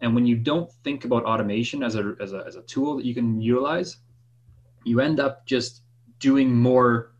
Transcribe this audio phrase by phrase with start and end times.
[0.00, 3.04] And when you don't think about automation as a, as a, as a tool that
[3.04, 3.98] you can utilize,
[4.84, 5.82] you end up just
[6.18, 7.12] doing more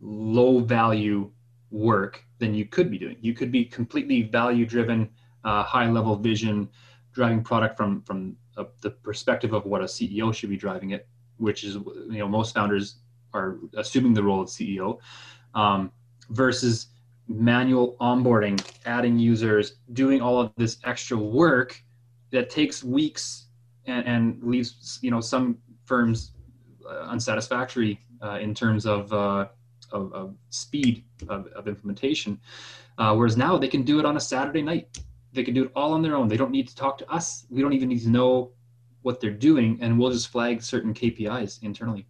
[0.00, 1.30] low value
[1.70, 3.16] work than you could be doing.
[3.20, 5.08] You could be completely value driven,
[5.44, 6.68] uh, high level vision,
[7.12, 11.06] driving product from from uh, the perspective of what a CEO should be driving it,
[11.38, 12.96] which is you know most founders
[13.32, 14.98] are assuming the role of CEO,
[15.54, 15.90] um,
[16.30, 16.88] versus
[17.28, 21.82] manual onboarding, adding users, doing all of this extra work
[22.32, 23.46] that takes weeks
[23.86, 26.32] and, and leaves you know some firms
[26.88, 29.46] uh, unsatisfactory uh, in terms of, uh,
[29.92, 32.40] of, of, speed of, of implementation.
[32.98, 34.98] Uh, whereas now they can do it on a Saturday night.
[35.32, 36.28] They can do it all on their own.
[36.28, 37.46] They don't need to talk to us.
[37.50, 38.52] We don't even need to know
[39.02, 42.06] what they're doing, and we'll just flag certain KPIs internally.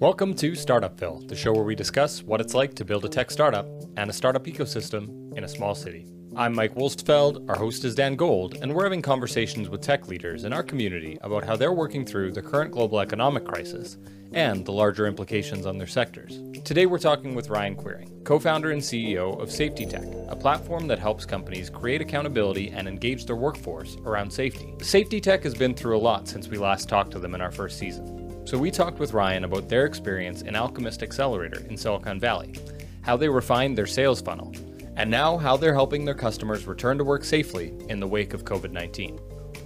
[0.00, 3.30] Welcome to Startupville, the show where we discuss what it's like to build a tech
[3.30, 3.66] startup
[3.96, 6.06] and a startup ecosystem in a small city.
[6.36, 10.44] I'm Mike Wolstfeld, our host is Dan Gold, and we're having conversations with tech leaders
[10.44, 13.98] in our community about how they're working through the current global economic crisis
[14.32, 16.40] and the larger implications on their sectors.
[16.62, 20.86] Today we're talking with Ryan Quiring, co founder and CEO of Safety Tech, a platform
[20.86, 24.72] that helps companies create accountability and engage their workforce around safety.
[24.82, 27.50] Safety Tech has been through a lot since we last talked to them in our
[27.50, 28.46] first season.
[28.46, 32.54] So we talked with Ryan about their experience in Alchemist Accelerator in Silicon Valley,
[33.02, 34.54] how they refined their sales funnel,
[35.00, 38.44] and now how they're helping their customers return to work safely in the wake of
[38.44, 39.18] COVID 19.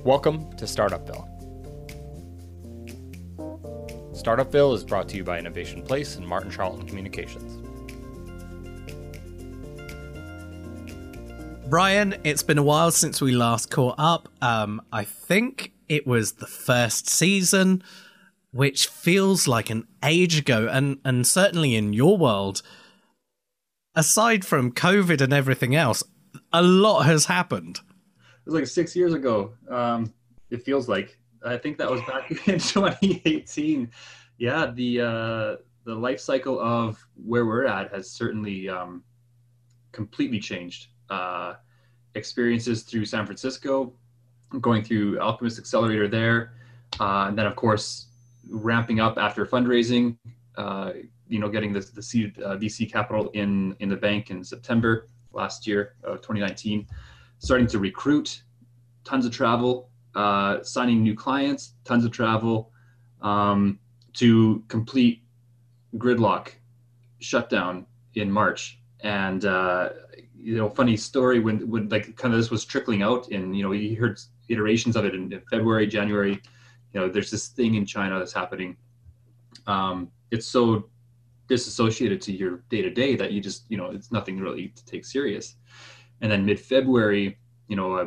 [0.05, 1.29] Welcome to Startupville.
[4.13, 7.61] Startupville is brought to you by Innovation Place and Martin Charlton Communications.
[11.69, 14.29] Brian, it's been a while since we last caught up.
[14.41, 17.83] Um, I think it was the first season
[18.53, 22.63] which feels like an age ago and and certainly in your world
[23.95, 26.03] aside from covid and everything else
[26.53, 27.79] a lot has happened.
[27.79, 30.13] It was like six years ago um,
[30.51, 31.19] it feels like.
[31.45, 33.91] I think that was back in 2018
[34.39, 39.03] yeah the uh, the life cycle of where we're at has certainly um,
[39.93, 40.89] completely changed.
[41.11, 41.55] Uh,
[42.15, 43.93] experiences through san francisco
[44.61, 46.53] going through alchemist accelerator there
[47.01, 48.07] uh, and then of course
[48.49, 50.17] ramping up after fundraising.
[51.29, 55.09] You know, getting the the seed uh, VC capital in in the bank in September
[55.33, 56.87] last year of 2019.
[57.39, 58.43] Starting to recruit,
[59.05, 62.71] tons of travel, uh, signing new clients, tons of travel,
[63.21, 63.79] um,
[64.15, 65.23] to complete
[65.97, 66.53] gridlock
[67.19, 68.79] shutdown in March.
[69.01, 69.91] And uh,
[70.37, 73.63] you know, funny story when when like kind of this was trickling out, and you
[73.63, 76.41] know, you heard iterations of it in February, January
[76.95, 78.77] you know there's this thing in china that's happening
[79.67, 80.89] um, it's so
[81.49, 84.85] disassociated to your day to day that you just you know it's nothing really to
[84.85, 85.57] take serious.
[86.21, 87.39] And then mid february
[87.69, 88.07] you know I,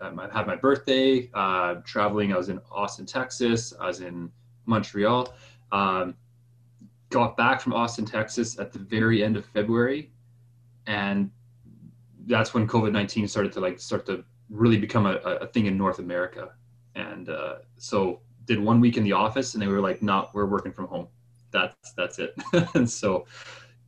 [0.00, 4.30] I had my birthday uh, traveling i was in austin texas i was in
[4.66, 5.32] montreal
[5.72, 6.14] um,
[7.10, 10.10] got back from austin texas at the very end of february.
[10.86, 11.30] And
[12.26, 15.98] that's when covid-19 started to like start to really become a, a thing in north
[15.98, 16.50] america.
[16.94, 20.46] And uh, so did one week in the office and they were like no we're
[20.46, 21.06] working from home
[21.52, 22.34] that's that's it.
[22.74, 23.26] And so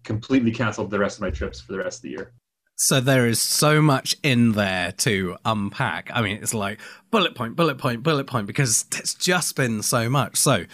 [0.05, 2.33] completely canceled the rest of my trips for the rest of the year.
[2.77, 6.11] So there is so much in there to unpack.
[6.13, 6.81] I mean it's like
[7.11, 10.37] bullet point bullet point bullet point because it's just been so much.
[10.37, 10.65] So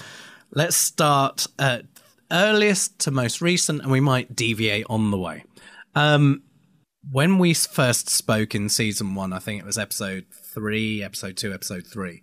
[0.52, 1.84] let's start at
[2.30, 5.44] earliest to most recent and we might deviate on the way.
[5.94, 6.42] Um
[7.10, 11.52] when we first spoke in season one, I think it was episode three, episode two,
[11.52, 12.22] episode three.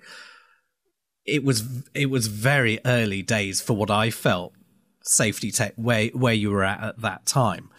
[1.26, 4.54] It was it was very early days for what I felt
[5.02, 7.70] safety tech where where you were at at that time.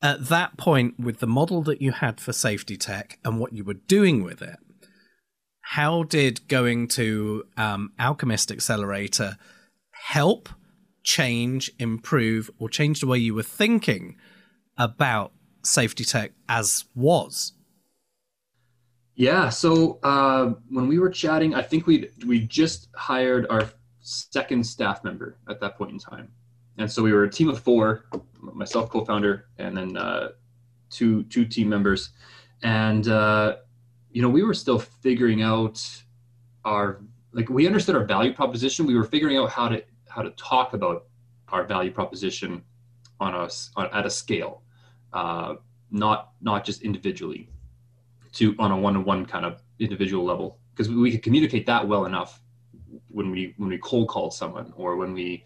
[0.00, 3.64] At that point, with the model that you had for safety tech and what you
[3.64, 4.58] were doing with it,
[5.62, 9.36] how did going to um, Alchemist Accelerator
[9.90, 10.48] help,
[11.02, 14.16] change, improve, or change the way you were thinking
[14.76, 15.32] about
[15.64, 17.52] safety tech as was?
[19.18, 19.48] Yeah.
[19.48, 23.68] So uh, when we were chatting, I think we we just hired our
[24.00, 26.28] second staff member at that point in time,
[26.78, 28.04] and so we were a team of four,
[28.40, 30.28] myself, co-founder, and then uh,
[30.88, 32.10] two two team members,
[32.62, 33.56] and uh,
[34.12, 35.84] you know we were still figuring out
[36.64, 37.00] our
[37.32, 38.86] like we understood our value proposition.
[38.86, 41.06] We were figuring out how to how to talk about
[41.48, 42.62] our value proposition
[43.18, 44.62] on us at a scale
[45.12, 45.56] uh,
[45.90, 47.48] not not just individually,
[48.38, 52.40] to on a one-on-one kind of individual level, because we could communicate that well enough
[53.08, 55.44] when we when we cold called someone or when we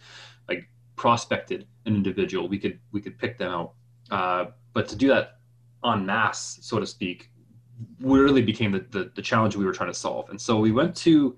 [0.48, 3.72] like prospected an individual, we could we could pick them out.
[4.10, 5.38] Uh, but to do that
[5.84, 7.30] en masse, so to speak,
[8.00, 10.28] really became the, the, the challenge we were trying to solve.
[10.30, 11.36] And so we went to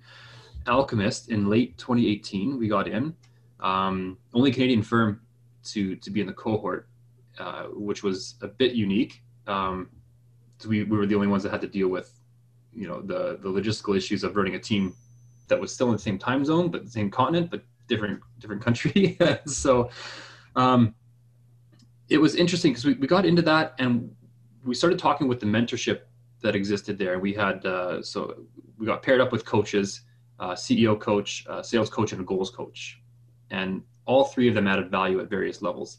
[0.66, 2.58] Alchemist in late 2018.
[2.58, 3.14] We got in,
[3.60, 5.20] um, only Canadian firm
[5.64, 6.88] to to be in the cohort,
[7.38, 9.22] uh, which was a bit unique.
[9.46, 9.88] Um,
[10.66, 12.12] we, we were the only ones that had to deal with,
[12.72, 14.94] you know, the the logistical issues of running a team
[15.48, 18.62] that was still in the same time zone but the same continent but different different
[18.62, 19.18] country.
[19.46, 19.90] so
[20.56, 20.94] um,
[22.08, 24.10] it was interesting because we, we got into that and
[24.64, 26.00] we started talking with the mentorship
[26.42, 27.18] that existed there.
[27.18, 28.44] We had uh, so
[28.78, 30.02] we got paired up with coaches,
[30.38, 33.00] uh, CEO coach, uh, sales coach, and a goals coach,
[33.50, 35.98] and all three of them added value at various levels.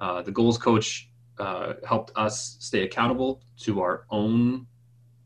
[0.00, 1.08] Uh, the goals coach
[1.38, 4.66] uh, helped us stay accountable to our own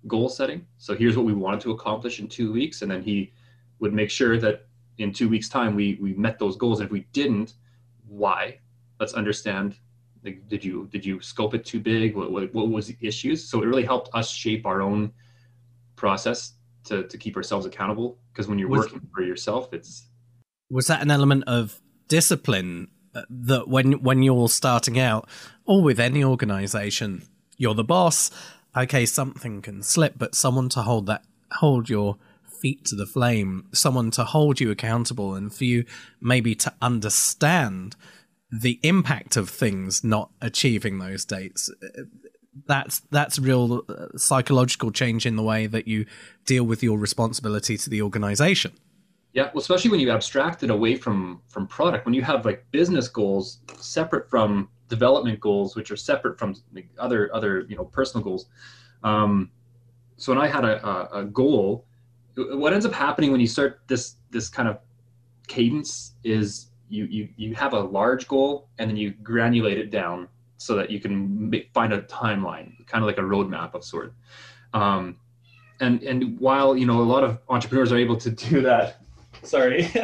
[0.07, 0.67] goal setting.
[0.79, 3.33] So here's what we wanted to accomplish in two weeks, and then he
[3.79, 4.67] would make sure that
[4.99, 6.81] in two weeks' time we we met those goals.
[6.81, 7.55] And if we didn't,
[8.07, 8.59] why?
[8.99, 9.77] Let's understand.
[10.23, 12.15] Like, did you did you scope it too big?
[12.15, 13.49] What, what what was the issues?
[13.49, 15.13] So it really helped us shape our own
[15.97, 16.55] process
[16.85, 18.19] to to keep ourselves accountable.
[18.33, 20.07] Because when you're was, working for yourself, it's
[20.71, 25.29] was that an element of discipline uh, that when when you're starting out
[25.71, 27.23] or with any organization
[27.57, 28.31] you're the boss
[28.77, 31.23] okay something can slip but someone to hold that
[31.53, 32.17] hold your
[32.61, 35.85] feet to the flame, someone to hold you accountable, and for you
[36.21, 37.97] maybe to understand
[38.51, 41.73] the impact of things not achieving those dates.
[42.67, 46.05] That's that's real uh, psychological change in the way that you
[46.45, 48.73] deal with your responsibility to the organization.
[49.33, 52.67] Yeah, well, especially when you abstract it away from from product, when you have like
[52.73, 56.55] business goals separate from development goals, which are separate from
[56.99, 58.47] other other you know personal goals.
[59.03, 59.51] Um,
[60.19, 61.87] so when I had a, a, a goal,
[62.37, 64.79] what ends up happening when you start this this kind of
[65.47, 70.29] cadence is you you you have a large goal and then you granulate it down
[70.59, 74.13] so that you can make, find a timeline, kind of like a roadmap of sort.
[74.75, 75.17] Um,
[75.81, 79.00] and and while you know a lot of entrepreneurs are able to do that
[79.43, 79.91] sorry.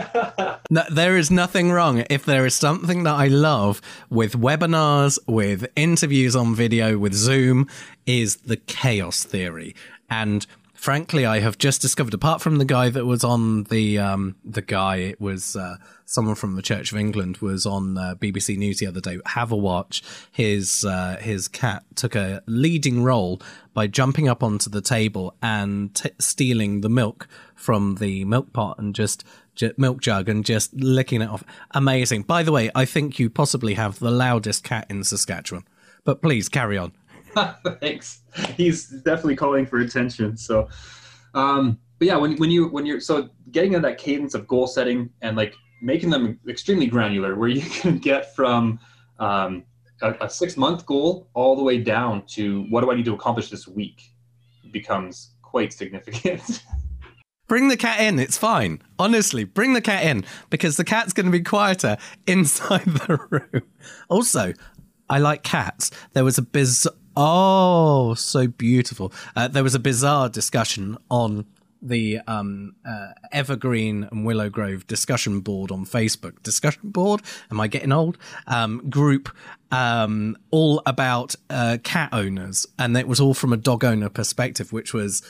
[0.69, 2.05] No, there is nothing wrong.
[2.11, 3.81] If there is something that i love
[4.11, 7.69] with webinars with interviews on video with zoom
[8.05, 9.77] is the chaos theory.
[10.11, 10.44] And
[10.87, 12.15] frankly, I have just discovered.
[12.15, 16.37] Apart from the guy that was on the um, the guy, it was uh, someone
[16.37, 19.19] from the Church of England was on uh, BBC News the other day.
[19.27, 20.00] Have a watch.
[20.31, 23.43] His uh, his cat took a leading role
[23.75, 28.79] by jumping up onto the table and t- stealing the milk from the milk pot
[28.79, 29.25] and just
[29.77, 31.43] milk jug and just licking it off.
[31.73, 32.23] Amazing.
[32.23, 35.65] By the way, I think you possibly have the loudest cat in Saskatchewan.
[36.05, 36.93] But please carry on.
[37.81, 38.23] Thanks.
[38.56, 40.37] He's definitely calling for attention.
[40.37, 40.69] So,
[41.35, 44.67] um, but yeah, when when you when you're so getting in that cadence of goal
[44.67, 48.79] setting and like making them extremely granular, where you can get from
[49.19, 49.65] um,
[50.03, 53.15] a, a six month goal all the way down to what do I need to
[53.15, 54.03] accomplish this week
[54.73, 56.62] becomes quite significant.
[57.49, 58.19] Bring the cat in.
[58.19, 58.83] It's fine.
[58.99, 61.97] Honestly, bring the cat in because the cat's going to be quieter
[62.27, 63.62] inside the room.
[64.09, 64.53] Also,
[65.09, 65.93] I like cats.
[66.12, 69.12] There was a biz Oh, so beautiful.
[69.34, 71.46] Uh, there was a bizarre discussion on
[71.80, 76.42] the um, uh, Evergreen and Willow Grove discussion board on Facebook.
[76.42, 77.22] Discussion board?
[77.50, 78.18] Am I getting old?
[78.46, 79.30] Um, group
[79.70, 84.72] um, all about uh, cat owners, and it was all from a dog owner perspective,
[84.72, 85.23] which was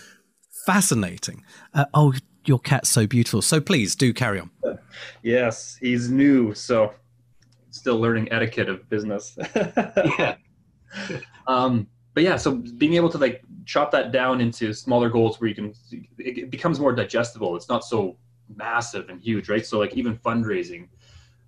[0.66, 1.45] fascinating.
[1.75, 2.14] Uh, oh,
[2.45, 3.43] your cat's so beautiful.
[3.43, 4.50] So please do carry on.
[5.23, 6.95] Yes, he's new, so
[7.71, 9.37] still learning etiquette of business.
[9.55, 10.37] yeah.
[11.49, 15.49] Um, but yeah, so being able to like chop that down into smaller goals where
[15.49, 15.75] you can,
[16.19, 17.55] it becomes more digestible.
[17.55, 18.17] It's not so
[18.55, 19.65] massive and huge, right?
[19.65, 20.88] So like even fundraising,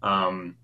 [0.03, 0.57] um,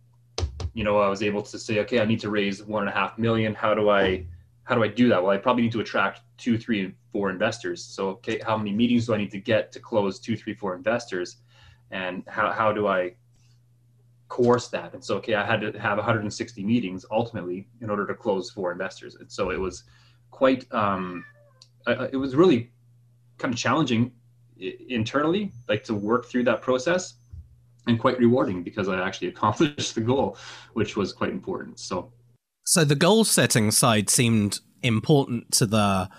[0.75, 2.93] you know, I was able to say, okay, I need to raise one and a
[2.93, 3.55] half million.
[3.55, 4.26] How do I,
[4.64, 5.23] how do I do that?
[5.23, 7.83] Well, I probably need to attract two, three, four investors.
[7.83, 10.75] So, okay, how many meetings do I need to get to close two, three, four
[10.75, 11.37] investors?
[11.91, 13.14] And how, how do I
[14.35, 14.93] coerce that.
[14.95, 18.73] And so, okay, I had to have 160 meetings ultimately in order to close four
[18.73, 19.14] investors.
[19.14, 19.85] And so it was
[20.33, 21.25] quite, um,
[21.87, 22.73] it was really
[23.38, 24.11] kind of challenging
[24.88, 27.14] internally, like to work through that process
[27.87, 30.37] and quite rewarding because I actually accomplished the goal,
[30.73, 31.79] which was quite important.
[31.79, 32.12] So,
[32.64, 36.11] so the goal setting side seemed important to the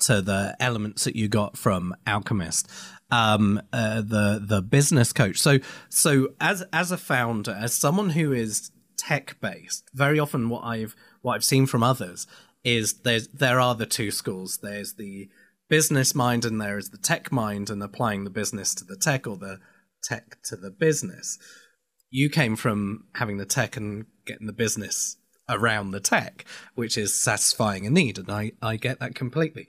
[0.00, 2.68] to the elements that you got from Alchemist
[3.10, 5.38] um, uh, the the business coach.
[5.38, 5.58] So
[5.88, 10.94] so as as a founder, as someone who is tech based, very often what I've
[11.22, 12.26] what I've seen from others
[12.64, 14.58] is there's there are the two schools.
[14.62, 15.28] There's the
[15.68, 19.26] business mind and there is the tech mind, and applying the business to the tech
[19.26, 19.60] or the
[20.02, 21.38] tech to the business.
[22.10, 25.16] You came from having the tech and getting the business
[25.48, 26.44] around the tech,
[26.74, 29.68] which is satisfying a need, and I I get that completely.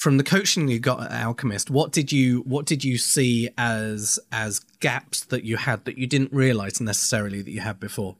[0.00, 4.18] From the coaching you got at Alchemist, what did you what did you see as
[4.32, 8.16] as gaps that you had that you didn't realize necessarily that you had before?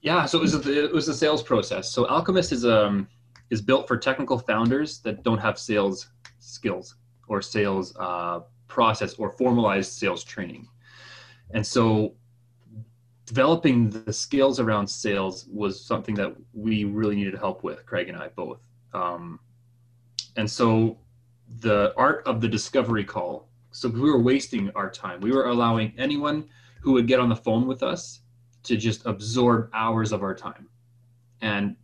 [0.00, 1.92] Yeah, so it was a, it was a sales process.
[1.92, 3.06] So Alchemist is um
[3.50, 6.94] is built for technical founders that don't have sales skills
[7.28, 10.66] or sales uh, process or formalized sales training.
[11.50, 12.14] And so
[13.26, 18.16] developing the skills around sales was something that we really needed help with, Craig and
[18.16, 18.60] I both.
[18.94, 19.40] Um,
[20.36, 20.96] and so
[21.60, 23.48] the art of the discovery call.
[23.70, 25.20] So we were wasting our time.
[25.20, 26.48] We were allowing anyone
[26.80, 28.20] who would get on the phone with us
[28.64, 30.68] to just absorb hours of our time.
[31.40, 31.76] And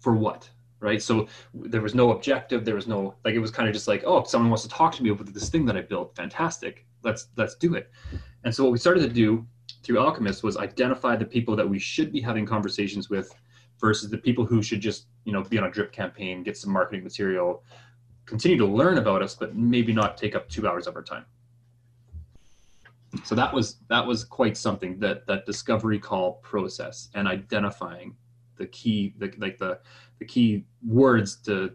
[0.00, 0.48] for what?
[0.80, 1.02] Right.
[1.02, 2.64] So there was no objective.
[2.64, 4.94] There was no like it was kind of just like, oh, someone wants to talk
[4.94, 6.86] to me about this thing that I built, fantastic.
[7.02, 7.90] Let's let's do it.
[8.44, 9.44] And so what we started to do
[9.82, 13.34] through Alchemist was identify the people that we should be having conversations with
[13.80, 16.72] versus the people who should just, you know, be on a drip campaign, get some
[16.72, 17.64] marketing material,
[18.28, 21.24] continue to learn about us, but maybe not take up two hours of our time.
[23.24, 28.14] So that was that was quite something that that discovery call process and identifying
[28.56, 29.80] the key the, like the
[30.18, 31.72] the key words to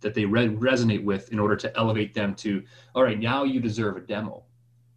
[0.00, 2.62] that they re- resonate with in order to elevate them to
[2.94, 4.44] all right now you deserve a demo.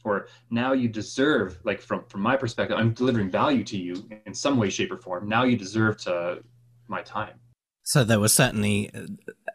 [0.05, 4.33] Or now you deserve like from from my perspective i'm delivering value to you in
[4.33, 5.27] some way shape or form.
[5.27, 6.43] Now you deserve to
[6.87, 7.39] my time.
[7.83, 8.91] So there was certainly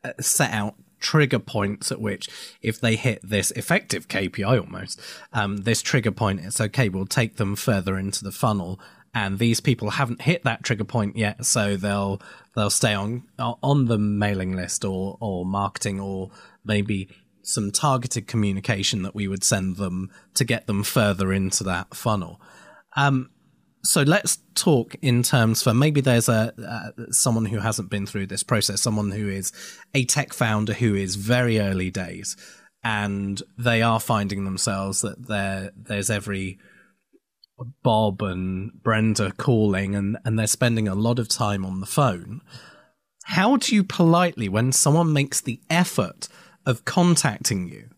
[0.03, 2.31] uh, set out trigger points at which
[2.63, 4.99] if they hit this effective kpi almost
[5.35, 8.81] um, this trigger point it's okay we'll take them further into the funnel
[9.15, 12.21] and these people haven't hit that trigger point yet so they'll
[12.57, 16.31] they'll stay on on the mailing list or or marketing or
[16.65, 17.09] maybe
[17.43, 22.41] some targeted communication that we would send them to get them further into that funnel.
[22.97, 23.31] Um,
[23.85, 28.27] so let's talk in terms for maybe there's a uh, someone who hasn't been through
[28.27, 29.53] this process, someone who is
[29.95, 32.37] a tech founder who is very early days,
[32.83, 36.59] and they are finding themselves that there there's every
[37.83, 42.41] Bob and Brenda calling, and and they're spending a lot of time on the phone.
[43.25, 46.29] How do you politely, when someone makes the effort
[46.67, 47.91] of contacting you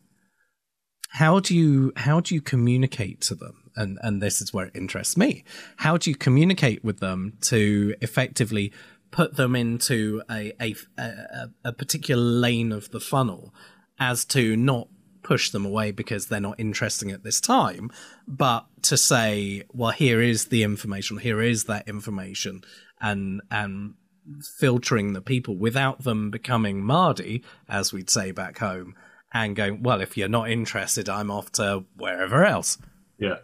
[1.17, 4.77] how do you how do you communicate to them and and this is where it
[4.77, 5.45] interests me
[5.77, 8.73] how do you communicate with them to effectively
[9.11, 13.55] put them into a a, a, a particular lane of the funnel
[13.99, 14.89] as to not
[15.23, 17.91] push them away because they're not interesting at this time
[18.29, 22.63] but to say well here is the information here is that information
[23.01, 23.95] and and
[24.43, 28.95] filtering the people without them becoming Mardy, as we'd say back home,
[29.33, 32.79] and going, well, if you're not interested, I'm off to wherever else.
[33.19, 33.39] Yeah.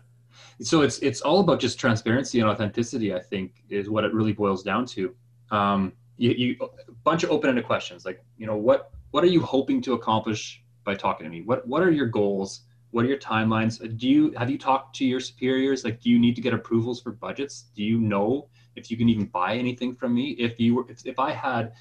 [0.63, 3.15] So it's it's all about just transparency and authenticity.
[3.15, 5.15] I think is what it really boils down to.
[5.51, 9.41] Um, you, you a bunch of open-ended questions like you know what what are you
[9.41, 11.43] hoping to accomplish by talking to me?
[11.43, 12.63] What what are your goals?
[12.91, 13.79] What are your timelines?
[13.99, 15.85] Do you have you talked to your superiors?
[15.85, 17.67] Like, do you need to get approvals for budgets?
[17.75, 20.31] Do you know if you can even buy anything from me.
[20.39, 21.73] If you were, if, if I had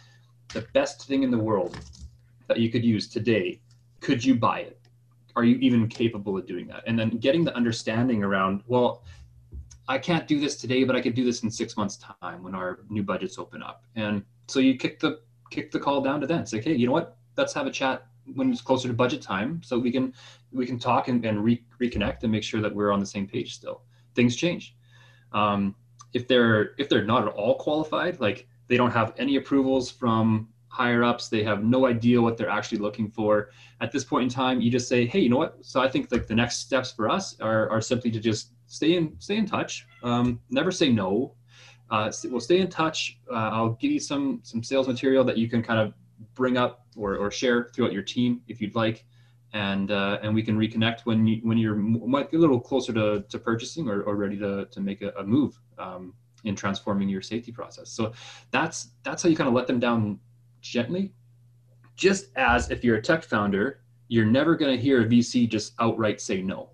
[0.54, 1.78] the best thing in the world
[2.48, 3.62] that you could use today,
[4.00, 4.81] could you buy it?
[5.36, 6.84] Are you even capable of doing that?
[6.88, 9.04] And then getting the understanding around, well,
[9.88, 12.56] I can't do this today, but I could do this in six months' time when
[12.56, 13.84] our new budgets open up.
[13.96, 16.46] And so you kick the kick the call down to them.
[16.46, 17.18] Say, hey you know what?
[17.38, 20.14] Let's have a chat when it's closer to budget time, so we can
[20.52, 23.28] we can talk and, and re- reconnect and make sure that we're on the same
[23.28, 23.56] page.
[23.56, 23.82] Still,
[24.16, 24.76] things change.
[25.34, 25.76] Um,
[26.14, 30.48] if they're if they're not at all qualified, like they don't have any approvals from
[30.72, 33.50] higher ups, they have no idea what they're actually looking for.
[33.82, 35.58] At this point in time, you just say, hey, you know what?
[35.62, 38.96] So I think like the next steps for us are are simply to just stay
[38.96, 39.86] in stay in touch.
[40.04, 41.36] Um, never say no.
[41.90, 43.20] Uh, we'll stay in touch.
[43.30, 45.94] Uh, I'll give you some some sales material that you can kind of
[46.36, 49.06] bring up or, or share throughout your team if you'd like
[49.54, 52.94] and uh, and we can reconnect when you when you're might be a little closer
[52.94, 56.14] to, to purchasing or, or ready to, to make a, a move um,
[56.46, 57.90] in transforming your safety process.
[57.90, 58.14] So
[58.52, 60.20] that's that's how you kind of let them down
[60.62, 61.14] gently.
[61.96, 65.74] Just as if you're a tech founder, you're never going to hear a VC just
[65.80, 66.70] outright say no.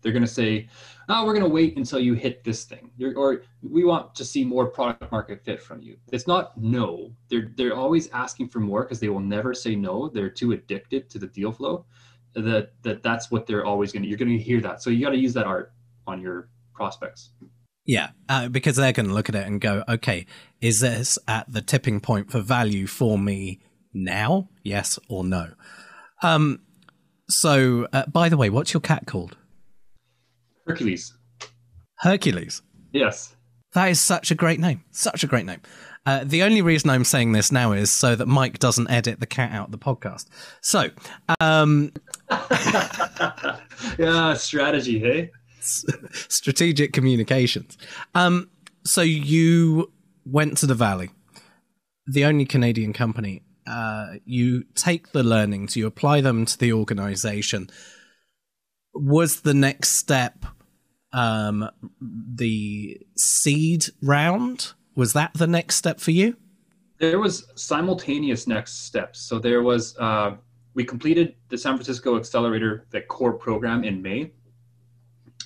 [0.00, 0.68] They're going to say,
[1.08, 4.24] "Oh, we're going to wait until you hit this thing," you're, or "We want to
[4.24, 7.12] see more product market fit from you." It's not no.
[7.28, 10.08] They're they're always asking for more because they will never say no.
[10.08, 11.84] They're too addicted to the deal flow
[12.34, 14.08] that that that's what they're always going to.
[14.08, 14.82] You're going to hear that.
[14.82, 15.72] So you got to use that art
[16.06, 17.30] on your prospects.
[17.88, 20.26] Yeah, uh, because they're going to look at it and go, "Okay,
[20.60, 23.60] is this at the tipping point for value for me
[23.94, 24.50] now?
[24.62, 25.52] Yes or no?"
[26.22, 26.60] Um.
[27.30, 29.36] So, uh, by the way, what's your cat called?
[30.66, 31.14] Hercules.
[32.00, 32.62] Hercules.
[32.92, 33.34] Yes.
[33.72, 34.84] That is such a great name.
[34.90, 35.60] Such a great name.
[36.06, 39.26] Uh, the only reason I'm saying this now is so that Mike doesn't edit the
[39.26, 40.26] cat out of the podcast.
[40.62, 40.90] So,
[41.40, 41.92] um,
[43.98, 45.30] yeah, strategy, hey?
[46.28, 47.76] strategic communications.
[48.14, 48.50] Um,
[48.84, 49.92] so you
[50.24, 51.10] went to the Valley,
[52.06, 53.42] the only Canadian company.
[53.66, 57.68] Uh, you take the learnings, you apply them to the organization.
[58.94, 60.46] Was the next step
[61.12, 61.68] um,
[62.00, 64.72] the seed round?
[64.94, 66.36] Was that the next step for you?
[66.98, 69.20] There was simultaneous next steps.
[69.20, 70.36] So there was uh,
[70.74, 74.32] we completed the San Francisco Accelerator, the core program in May.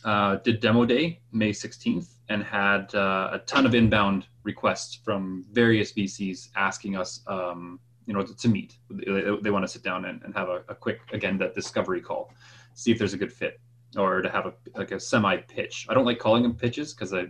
[0.05, 5.45] Uh, did demo day May 16th and had uh, a ton of inbound requests from
[5.53, 8.79] various VCs asking us, um, you know, to, to meet.
[8.91, 12.01] They, they, want to sit down and, and have a, a, quick, again, that discovery
[12.01, 12.33] call,
[12.75, 13.61] see if there's a good fit,
[13.97, 15.87] or to have a like a semi pitch.
[15.89, 17.27] I don't like calling them pitches because I,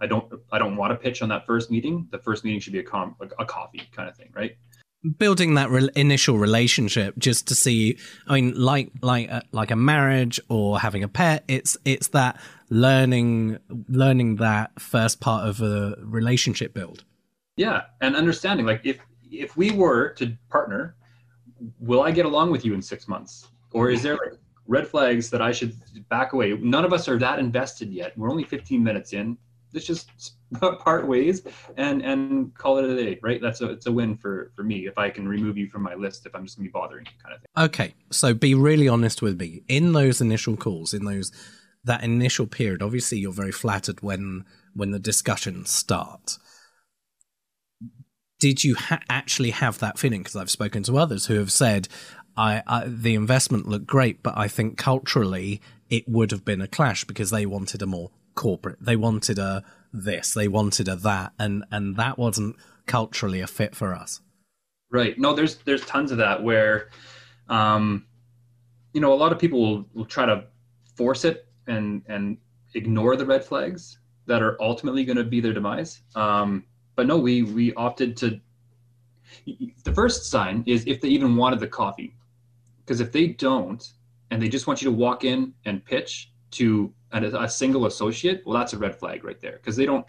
[0.00, 2.06] I don't, I don't want to pitch on that first meeting.
[2.10, 4.56] The first meeting should be a com, a, a coffee kind of thing, right?
[5.18, 9.76] Building that re- initial relationship just to see i mean like like uh, like a
[9.76, 12.38] marriage or having a pet it's it's that
[12.70, 13.58] learning
[13.88, 17.04] learning that first part of a relationship build.
[17.56, 18.98] Yeah and understanding like if
[19.30, 20.96] if we were to partner
[21.80, 23.48] will i get along with you in six months?
[23.72, 25.74] Or is there like red flags that i should
[26.08, 26.52] back away?
[26.52, 28.16] None of us are that invested yet.
[28.16, 29.38] We're only 15 minutes in
[29.76, 30.10] let's just
[30.80, 31.42] part ways
[31.76, 33.40] and and call it a day right?
[33.40, 35.94] That's a it's a win for for me if i can remove you from my
[35.94, 37.64] list if i'm just gonna be bothering you kind of thing.
[37.64, 39.62] Okay so be really honest with me.
[39.68, 41.30] In those initial calls in those
[41.84, 46.38] that initial period obviously you're very flattered when when the discussions start.
[48.38, 50.22] Did you ha- actually have that feeling?
[50.22, 51.88] Because i've spoken to others who have said
[52.38, 56.68] I, I the investment looked great but i think culturally it would have been a
[56.68, 58.78] clash because they wanted a more corporate.
[58.80, 62.54] They wanted a this, they wanted a that, and and that wasn't
[62.86, 64.20] culturally a fit for us.
[64.90, 65.18] Right.
[65.18, 66.90] No, there's there's tons of that where,
[67.48, 68.06] um,
[68.92, 70.44] you know, a lot of people will, will try to
[70.94, 72.38] force it and and
[72.74, 76.02] ignore the red flags that are ultimately going to be their demise.
[76.14, 78.40] Um, but no, we we opted to.
[79.84, 82.16] The first sign is if they even wanted the coffee,
[82.78, 83.84] because if they don't,
[84.30, 88.42] and they just want you to walk in and pitch to a, a single associate,
[88.44, 90.06] well, that's a red flag right there because they don't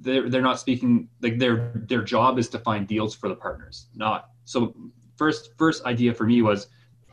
[0.00, 3.86] they're they're not speaking like their their job is to find deals for the partners,
[3.94, 4.74] not so.
[5.16, 6.66] First first idea for me was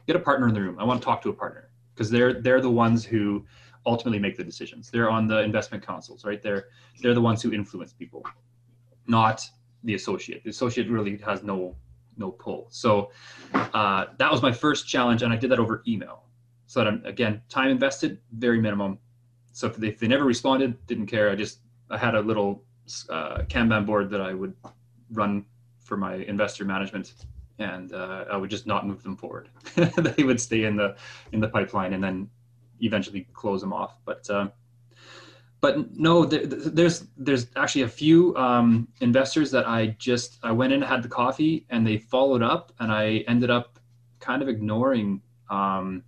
[0.08, 0.80] get a partner in the room.
[0.80, 3.46] I want to talk to a partner because they're they're the ones who
[3.86, 4.90] ultimately make the decisions.
[4.90, 6.42] They're on the investment councils, right?
[6.42, 6.70] They're
[7.02, 8.26] they're the ones who influence people,
[9.08, 9.48] not
[9.84, 10.44] the associate.
[10.44, 11.76] The associate really has no
[12.18, 12.68] no pull.
[12.72, 13.12] So
[13.54, 16.24] uh, that was my first challenge, and I did that over email.
[16.72, 18.98] So that again, time invested, very minimum.
[19.52, 21.30] So if they, if they never responded, didn't care.
[21.30, 22.64] I just I had a little
[23.10, 24.54] uh, Kanban board that I would
[25.12, 25.44] run
[25.84, 27.14] for my investor management,
[27.60, 29.50] and uh, I would just not move them forward.
[29.76, 30.96] they would stay in the
[31.34, 32.30] in the pipeline, and then
[32.80, 33.98] eventually close them off.
[34.06, 34.48] But uh,
[35.60, 40.72] but no, there, there's there's actually a few um, investors that I just I went
[40.72, 43.78] in, had the coffee, and they followed up, and I ended up
[44.22, 46.04] kind of ignoring um,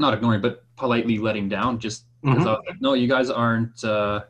[0.00, 2.30] not ignoring, but politely letting down just mm-hmm.
[2.30, 3.82] I was like, no, you guys aren't.
[3.84, 4.22] Uh,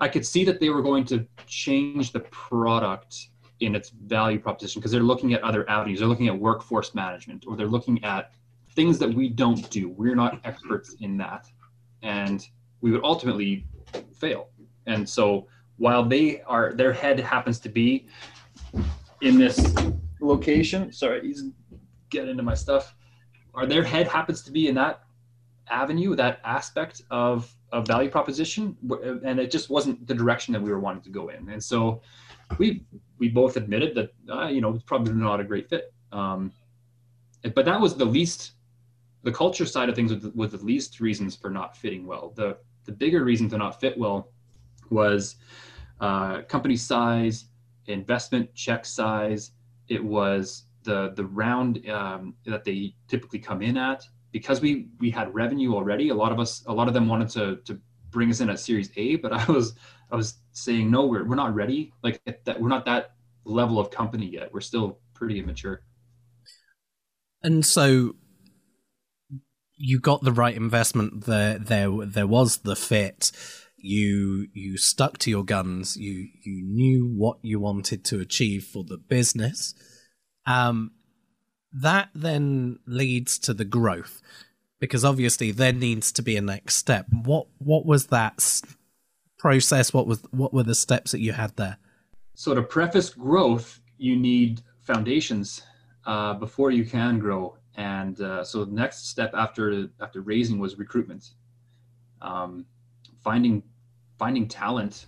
[0.00, 3.28] I could see that they were going to change the product
[3.60, 6.00] in its value proposition because they're looking at other avenues.
[6.00, 8.32] They're looking at workforce management or they're looking at
[8.74, 9.90] things that we don't do.
[9.90, 11.46] We're not experts in that.
[12.02, 12.44] And
[12.80, 13.64] we would ultimately
[14.18, 14.48] fail.
[14.86, 18.08] And so while they are, their head happens to be
[19.20, 19.72] in this
[20.20, 21.44] location, sorry, he's
[22.10, 22.96] getting into my stuff
[23.54, 25.02] or their head happens to be in that
[25.68, 28.76] avenue, that aspect of, of value proposition,
[29.24, 31.48] and it just wasn't the direction that we were wanting to go in.
[31.48, 32.00] And so
[32.58, 32.84] we
[33.18, 35.92] we both admitted that uh, you know it's probably not a great fit.
[36.12, 36.52] Um,
[37.54, 38.52] but that was the least,
[39.22, 42.32] the culture side of things was, was the least reasons for not fitting well.
[42.36, 44.28] The the bigger reason to not fit well
[44.90, 45.36] was
[46.00, 47.46] uh, company size,
[47.86, 49.52] investment check size.
[49.88, 55.10] It was the the round um, that they typically come in at because we we
[55.10, 57.78] had revenue already a lot of us a lot of them wanted to to
[58.10, 59.74] bring us in at series a but i was
[60.10, 61.92] i was saying no we're, we're not ready.
[62.02, 63.12] Like that we're not that
[63.44, 64.52] level of company yet.
[64.52, 65.82] We're still pretty immature.
[67.42, 68.14] And so
[69.76, 73.32] you got the right investment there there there was the fit.
[73.76, 75.96] You you stuck to your guns.
[75.96, 79.74] You you knew what you wanted to achieve for the business
[80.46, 80.92] um,
[81.72, 84.20] that then leads to the growth
[84.78, 87.06] because obviously there needs to be a next step.
[87.10, 88.62] What what was that
[89.38, 89.94] process?
[89.94, 91.78] What was what were the steps that you had there?
[92.34, 95.62] So to preface growth, you need foundations
[96.04, 97.56] uh, before you can grow.
[97.76, 101.30] And uh, so the next step after after raising was recruitment,
[102.20, 102.66] um,
[103.22, 103.62] finding
[104.18, 105.06] finding talent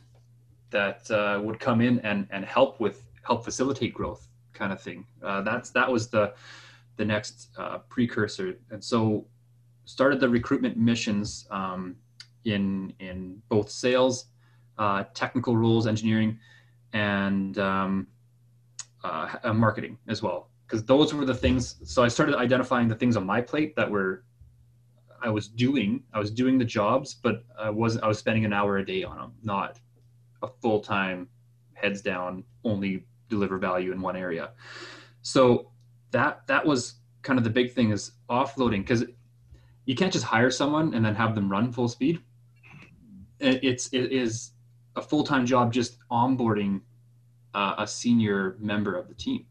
[0.71, 5.07] that uh, would come in and and help with help facilitate growth, kind of thing.
[5.23, 6.35] Uh, that's that was the
[6.97, 8.55] the next uh, precursor.
[8.71, 9.27] And so
[9.85, 11.97] started the recruitment missions um,
[12.45, 14.27] in in both sales,
[14.79, 16.39] uh, technical roles, engineering,
[16.93, 18.07] and um,
[19.45, 21.77] marketing as well because those were the things.
[21.85, 24.25] So I started identifying the things on my plate that were
[25.23, 26.03] I was doing.
[26.13, 28.05] I was doing the jobs, but I wasn't.
[28.05, 29.79] I was spending an hour a day on them, not
[30.43, 31.29] a full time,
[31.73, 34.51] heads down, only deliver value in one area.
[35.23, 35.71] So
[36.11, 39.05] that that was kind of the big thing is offloading because
[39.87, 42.21] you can't just hire someone and then have them run full speed.
[43.41, 44.53] It's it is
[44.97, 46.81] a full time job just onboarding
[47.55, 49.47] uh, a senior member of the team.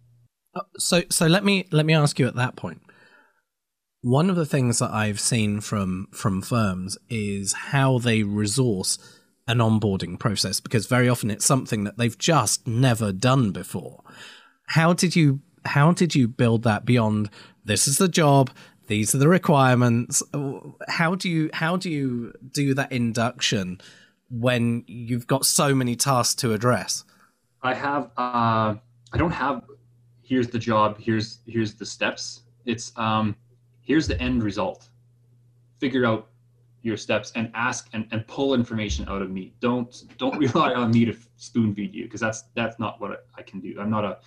[0.56, 2.82] Uh, so so let me let me ask you at that point.
[4.02, 8.98] One of the things that I've seen from from firms is how they resource
[9.48, 14.04] an onboarding process because very often it's something that they've just never done before.
[14.68, 17.30] How did you how did you build that beyond
[17.66, 18.50] this is the job,
[18.88, 20.24] these are the requirements?
[20.88, 23.80] How do you how do you do that induction
[24.30, 27.04] when you've got so many tasks to address?
[27.62, 28.76] I have uh
[29.12, 29.64] I don't have
[30.22, 33.36] here's the job here's here's the steps it's um
[33.82, 34.90] here's the end result
[35.80, 36.30] figure out
[36.84, 39.54] your steps and ask and, and pull information out of me.
[39.60, 43.42] Don't don't rely on me to spoon feed you because that's that's not what I,
[43.42, 43.76] can do.
[43.80, 44.20] I'm not a,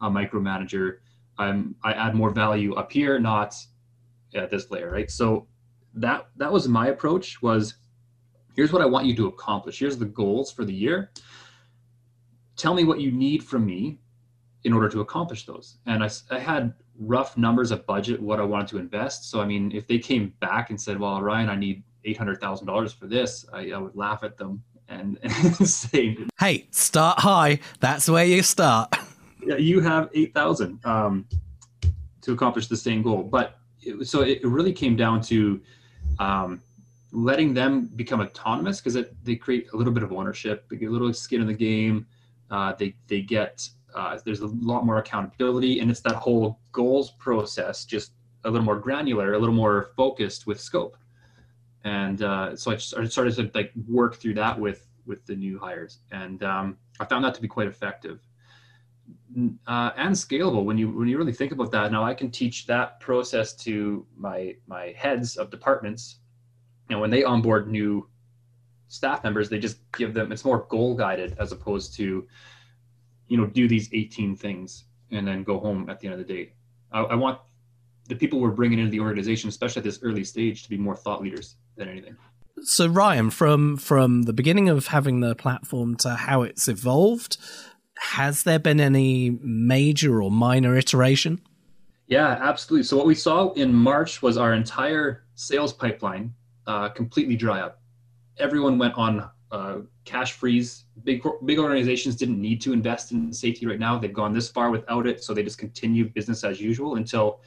[0.00, 0.98] a micromanager.
[1.36, 3.54] I'm i add more value up here not
[4.34, 5.10] at this layer right?
[5.10, 5.46] So
[5.94, 7.74] that that was my approach was
[8.54, 9.78] here's what i want you to accomplish.
[9.78, 11.10] Here's the goals for the year.
[12.56, 13.98] Tell me what you need from me
[14.64, 15.78] in order to accomplish those.
[15.86, 19.30] And I, I had rough numbers of budget, what I wanted to invest.
[19.30, 23.06] So, I mean, if they came back and said, well, Ryan, I need $800,000 for
[23.06, 27.58] this, I, I, would laugh at them and, and say, hey, start high.
[27.80, 28.94] That's where you start.
[29.44, 31.24] Yeah, you have 8,000 um,
[32.22, 33.22] to accomplish the same goal.
[33.22, 35.60] But it, so it really came down to
[36.18, 36.60] um,
[37.12, 40.90] letting them become autonomous because they create a little bit of ownership, they get a
[40.90, 42.08] little skin in the game.
[42.50, 47.12] Uh, they, they get uh, there's a lot more accountability, and it's that whole goals
[47.12, 48.12] process, just
[48.44, 50.96] a little more granular, a little more focused with scope.
[51.86, 56.00] And uh, so I started to like work through that with with the new hires,
[56.10, 58.26] and um, I found that to be quite effective
[59.68, 61.92] uh, and scalable when you when you really think about that.
[61.92, 66.18] Now I can teach that process to my my heads of departments,
[66.90, 68.08] and when they onboard new
[68.88, 72.26] staff members, they just give them it's more goal guided as opposed to
[73.28, 76.34] you know, do these 18 things and then go home at the end of the
[76.34, 76.52] day.
[76.92, 77.40] I, I want
[78.08, 80.94] the people we're bringing into the organization, especially at this early stage, to be more
[80.94, 82.16] thought leaders than anything.
[82.62, 87.36] So Ryan, from from the beginning of having the platform to how it's evolved,
[87.98, 91.40] has there been any major or minor iteration?
[92.06, 92.84] Yeah, absolutely.
[92.84, 96.32] So what we saw in March was our entire sales pipeline
[96.66, 97.80] uh, completely dry up.
[98.38, 100.84] Everyone went on uh, cash freeze.
[101.04, 103.98] Big big organizations didn't need to invest in safety right now.
[103.98, 107.40] They've gone this far without it, so they just continue business as usual until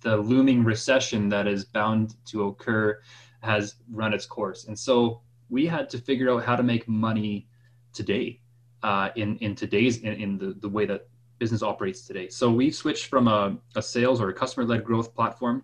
[0.00, 3.00] the looming recession that is bound to occur
[3.48, 4.66] has run its course.
[4.68, 7.48] And so we had to figure out how to make money
[7.92, 8.40] today
[8.82, 11.08] uh, in in today's in, in the, the way that
[11.38, 12.28] business operates today.
[12.28, 15.62] So we switched from a, a sales or a customer led growth platform,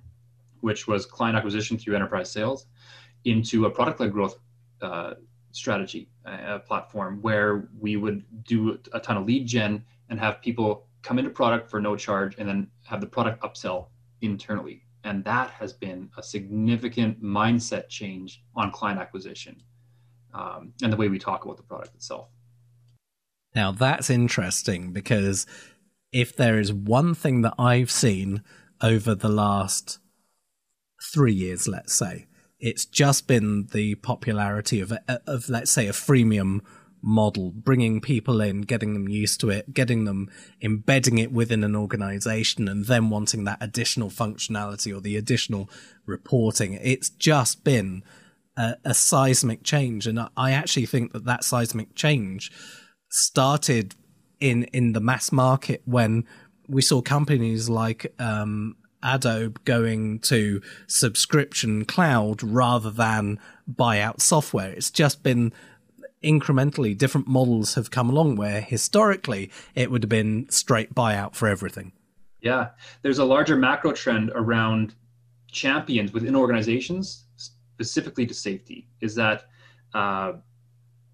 [0.61, 2.67] which was client acquisition through enterprise sales,
[3.25, 4.37] into a product led growth
[4.81, 5.15] uh,
[5.53, 10.87] strategy uh, platform where we would do a ton of lead gen and have people
[11.03, 13.89] come into product for no charge and then have the product upsell
[14.21, 19.57] internally and that has been a significant mindset change on client acquisition
[20.33, 22.29] um, and the way we talk about the product itself.
[23.55, 25.47] Now that's interesting because
[26.13, 28.43] if there is one thing that i've seen
[28.81, 29.99] over the last
[31.13, 32.27] three years let's say
[32.65, 34.91] it's just been the popularity of,
[35.27, 36.61] of let's say, a freemium
[37.05, 40.31] model, bringing people in, getting them used to it, getting them
[40.63, 45.69] embedding it within an organization, and then wanting that additional functionality or the additional
[46.07, 46.75] reporting.
[46.75, 48.03] It's just been
[48.57, 52.51] a, a seismic change, and I actually think that that seismic change
[53.11, 53.95] started
[54.41, 56.25] in in the mass market when
[56.69, 63.39] we saw companies like um, Adobe going to subscription cloud rather than
[63.69, 64.71] buy out software.
[64.71, 65.53] It's just been
[66.25, 71.49] incrementally different models have come along where historically it would have been straight buyout for
[71.49, 71.93] everything.
[72.41, 72.71] Yeah,
[73.03, 74.95] there's a larger macro trend around
[75.51, 79.45] champions within organizations, specifically to safety, is that
[79.95, 80.33] uh,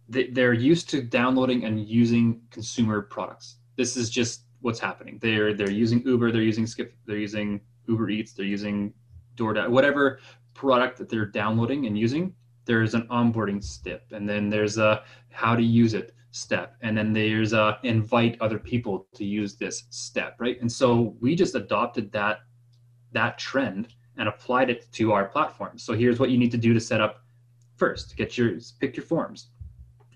[0.08, 3.56] they, are used to downloading and using consumer products.
[3.76, 5.18] This is just what's happening.
[5.22, 8.92] They're they're using Uber, they're using Skip, they're using Uber Eats, they're using
[9.36, 10.20] DoorDash, whatever
[10.54, 12.34] product that they're downloading and using.
[12.70, 17.12] There's an onboarding step, and then there's a how to use it step, and then
[17.12, 20.56] there's a invite other people to use this step, right?
[20.60, 22.42] And so we just adopted that
[23.10, 25.78] that trend and applied it to our platform.
[25.78, 27.24] So here's what you need to do to set up
[27.76, 28.16] first.
[28.16, 29.48] Get your pick your forms.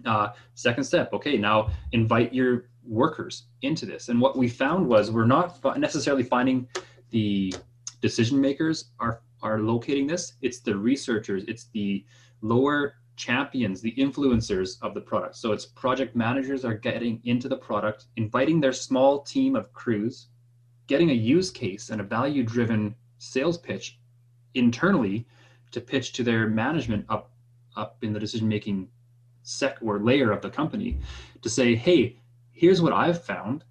[0.06, 4.10] Uh, second step, okay, now invite your workers into this.
[4.10, 6.68] And what we found was we're not necessarily finding
[7.10, 7.52] the
[8.00, 10.34] decision makers are are locating this.
[10.40, 11.42] It's the researchers.
[11.48, 12.04] It's the
[12.44, 15.34] lower champions, the influencers of the product.
[15.36, 20.28] So it's project managers are getting into the product, inviting their small team of crews,
[20.86, 23.98] getting a use case and a value driven sales pitch
[24.54, 25.26] internally
[25.70, 27.30] to pitch to their management up
[27.76, 28.88] up in the decision making
[29.42, 30.98] sec or layer of the company
[31.42, 32.16] to say, hey,
[32.52, 33.64] here's what I've found.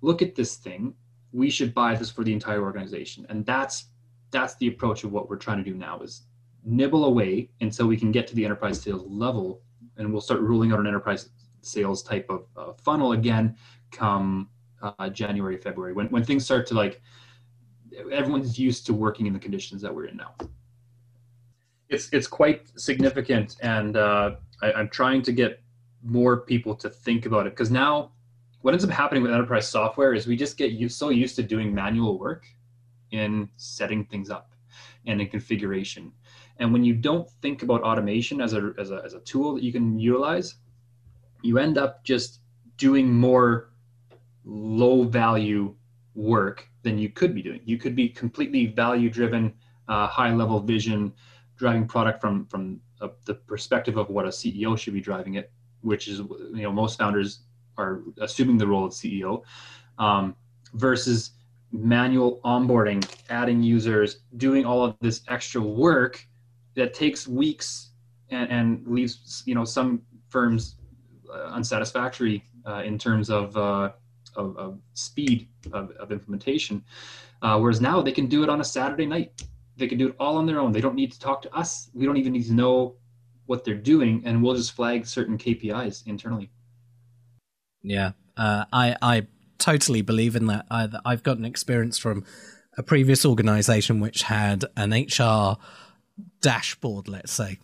[0.00, 0.94] Look at this thing.
[1.32, 3.26] We should buy this for the entire organization.
[3.30, 3.86] And that's
[4.30, 6.22] that's the approach of what we're trying to do now is
[6.64, 9.62] nibble away until we can get to the enterprise sales level
[9.96, 13.56] and we'll start ruling out an enterprise sales type of uh, funnel again
[13.90, 14.48] come
[14.82, 17.00] uh, January, February, when, when things start to like,
[18.10, 20.34] everyone's used to working in the conditions that we're in now.
[21.88, 25.60] It's, it's quite significant and uh, I, I'm trying to get
[26.02, 28.12] more people to think about it because now
[28.62, 31.42] what ends up happening with enterprise software is we just get used, so used to
[31.42, 32.46] doing manual work
[33.10, 34.52] in setting things up
[35.06, 36.12] and in configuration.
[36.58, 39.62] And when you don't think about automation as a, as a, as a tool that
[39.62, 40.56] you can utilize
[41.44, 42.40] you end up just
[42.76, 43.70] doing more
[44.44, 45.74] low value
[46.14, 47.60] work than you could be doing.
[47.64, 49.52] You could be completely value driven
[49.88, 51.12] uh, high level vision
[51.56, 55.52] driving product from from a, the perspective of what a ceo should be driving it
[55.82, 57.40] which is you know most founders
[57.76, 59.42] are assuming the role of CEO,
[59.98, 60.36] um,
[60.74, 61.32] versus
[61.72, 66.26] manual onboarding, adding users, doing all of this extra work
[66.74, 67.90] that takes weeks
[68.30, 70.76] and, and leaves you know some firms
[71.32, 73.90] uh, unsatisfactory uh, in terms of, uh,
[74.36, 76.82] of, of, speed of, of implementation.
[77.42, 79.42] Uh, whereas now they can do it on a Saturday night.
[79.76, 80.72] They can do it all on their own.
[80.72, 81.90] They don't need to talk to us.
[81.94, 82.96] We don't even need to know
[83.46, 86.50] what they're doing, and we'll just flag certain KPIs internally.
[87.82, 89.26] Yeah, uh, I I
[89.62, 90.66] totally believe in that.
[90.70, 92.24] I, I've got an experience from
[92.76, 95.56] a previous organization which had an HR
[96.40, 97.58] dashboard, let's say.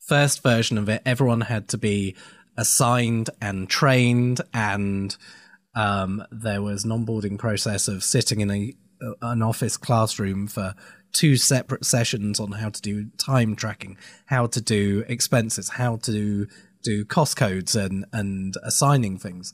[0.00, 2.16] First version of it, everyone had to be
[2.56, 5.14] assigned and trained, and
[5.74, 8.72] um, there was an onboarding process of sitting in a
[9.22, 10.74] an office classroom for
[11.12, 13.96] two separate sessions on how to do time tracking,
[14.26, 16.46] how to do expenses, how to do,
[16.82, 19.52] do cost codes and, and assigning things.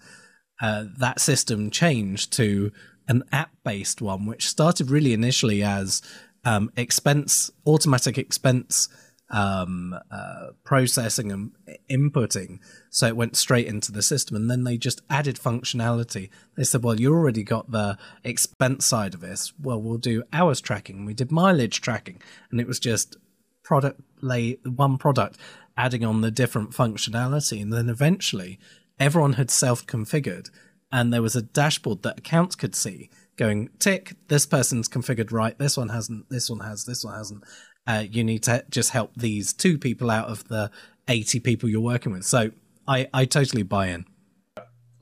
[0.64, 2.72] Uh, that system changed to
[3.06, 6.00] an app based one, which started really initially as
[6.46, 8.88] um, expense, automatic expense
[9.28, 11.52] um, uh, processing and
[11.90, 12.60] inputting.
[12.88, 14.36] So it went straight into the system.
[14.36, 16.30] And then they just added functionality.
[16.56, 19.52] They said, well, you already got the expense side of this.
[19.60, 21.04] Well, we'll do hours tracking.
[21.04, 22.22] We did mileage tracking.
[22.50, 23.18] And it was just
[23.62, 25.36] product lay one product
[25.76, 27.60] adding on the different functionality.
[27.60, 28.58] And then eventually
[28.98, 30.50] everyone had self configured
[30.92, 35.58] and there was a dashboard that accounts could see going tick this person's configured right
[35.58, 37.42] this one hasn't this one has this one hasn't
[37.86, 40.70] uh, you need to just help these two people out of the
[41.08, 42.24] 80 people you're working with.
[42.24, 42.50] So
[42.88, 44.06] I, I totally buy in.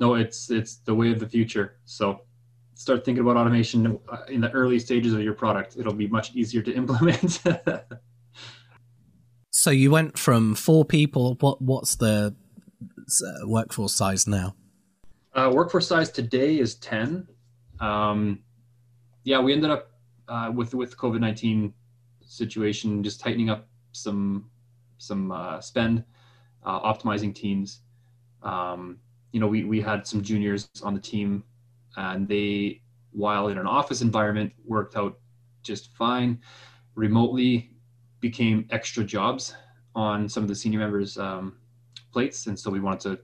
[0.01, 1.77] No, it's it's the way of the future.
[1.85, 2.23] So
[2.75, 5.77] start thinking about automation in the early stages of your product.
[5.79, 7.41] It'll be much easier to implement.
[9.51, 11.37] so you went from four people.
[11.39, 12.35] What what's the
[13.21, 14.55] uh, workforce size now?
[15.35, 17.27] Uh, workforce size today is ten.
[17.81, 18.41] Um,
[19.25, 19.91] yeah, we ended up
[20.29, 21.75] uh, with with COVID nineteen
[22.23, 24.51] situation, just tightening up some
[24.99, 26.05] some uh, spend,
[26.65, 27.81] uh, optimizing teams.
[28.43, 28.99] Um,
[29.33, 31.45] you know, we we had some juniors on the team,
[31.97, 35.19] and they, while in an office environment, worked out
[35.63, 36.41] just fine.
[36.95, 37.71] Remotely,
[38.21, 39.55] became extra jobs
[39.95, 41.57] on some of the senior members' um,
[42.13, 43.23] plates, and so we wanted to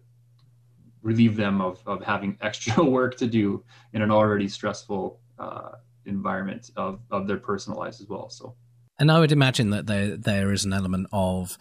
[1.02, 5.72] relieve them of, of having extra work to do in an already stressful uh,
[6.06, 8.28] environment of, of their personal lives as well.
[8.30, 8.56] So
[8.98, 11.56] and I would imagine that there there is an element of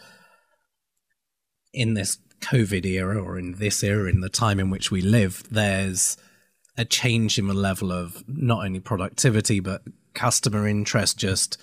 [1.73, 5.43] in this COVID era or in this era, in the time in which we live,
[5.51, 6.17] there's
[6.77, 11.17] a change in the level of not only productivity but customer interest.
[11.17, 11.57] Just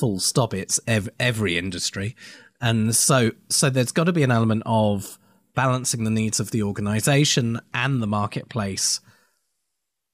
[0.00, 0.54] full stop.
[0.54, 2.16] It's ev- every industry,
[2.62, 5.18] and so so there's got to be an element of
[5.54, 9.00] balancing the needs of the organization and the marketplace,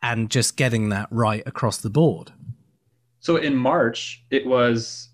[0.03, 2.33] and just getting that right across the board.
[3.21, 5.11] So in March, it was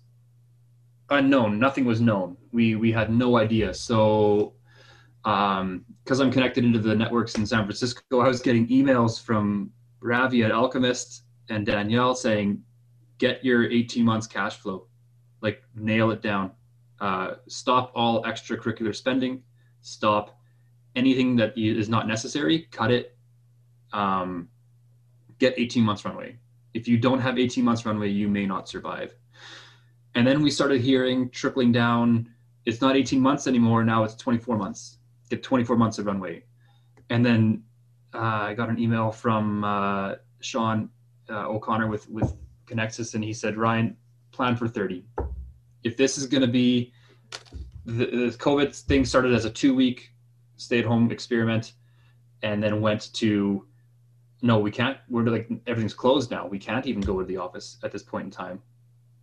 [1.09, 1.59] unknown.
[1.59, 2.37] Nothing was known.
[2.53, 3.73] We we had no idea.
[3.73, 4.53] So
[5.25, 9.71] um, because I'm connected into the networks in San Francisco, I was getting emails from
[9.99, 12.61] Ravi at Alchemist and Danielle saying,
[13.17, 14.87] "Get your 18 months cash flow,
[15.41, 16.51] like nail it down.
[16.99, 19.43] Uh, stop all extracurricular spending.
[19.81, 20.39] Stop
[20.95, 22.67] anything that is not necessary.
[22.71, 23.17] Cut it.
[23.93, 24.49] Um,
[25.39, 26.37] get 18 months runway.
[26.73, 29.15] If you don't have 18 months runway, you may not survive."
[30.15, 32.29] And then we started hearing trickling down.
[32.65, 33.83] It's not 18 months anymore.
[33.83, 34.97] Now it's 24 months.
[35.29, 36.43] Get 24 months of runway.
[37.09, 37.63] And then
[38.13, 40.89] uh, I got an email from uh, Sean
[41.29, 42.33] uh, O'Connor with with
[42.65, 43.95] Conexus, and he said, Ryan,
[44.31, 45.05] plan for 30.
[45.85, 46.91] If this is going to be
[47.85, 50.11] the, the COVID thing started as a two week
[50.57, 51.73] stay at home experiment,
[52.41, 53.65] and then went to
[54.41, 54.97] no, we can't.
[55.09, 56.47] We're like everything's closed now.
[56.47, 58.61] We can't even go to the office at this point in time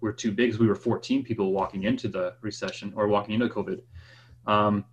[0.00, 3.80] We're too big we were 14 people walking into the recession or walking into COVID.
[4.46, 4.84] Um,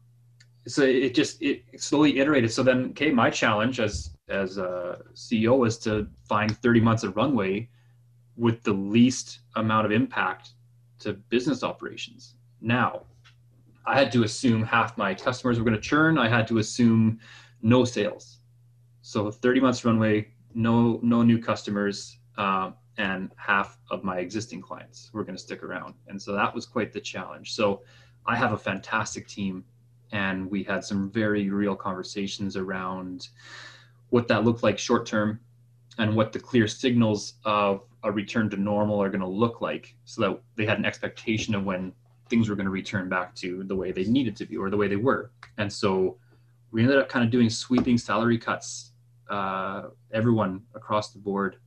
[0.68, 2.52] so it just it slowly iterated.
[2.52, 7.16] So then, okay, my challenge as as a CEO was to find 30 months of
[7.16, 7.70] runway
[8.36, 10.52] with the least amount of impact
[11.00, 12.36] to business operations.
[12.62, 13.04] Now,
[13.86, 16.18] I had to assume half my customers were going to churn.
[16.18, 17.20] I had to assume
[17.62, 18.40] no sales.
[19.02, 22.18] So 30 months runway, no no new customers.
[22.38, 25.96] Uh, and half of my existing clients were going to stick around.
[26.08, 27.54] And so that was quite the challenge.
[27.54, 27.82] So
[28.26, 29.64] I have a fantastic team,
[30.12, 33.30] and we had some very real conversations around
[34.10, 35.40] what that looked like short term
[35.98, 39.96] and what the clear signals of a return to normal are going to look like
[40.06, 41.92] so that they had an expectation of when
[42.30, 44.78] things were going to return back to the way they needed to be or the
[44.78, 45.32] way they were.
[45.58, 46.18] And so
[46.72, 48.92] we ended up kind of doing sweeping salary cuts,
[49.30, 51.58] uh, everyone across the board,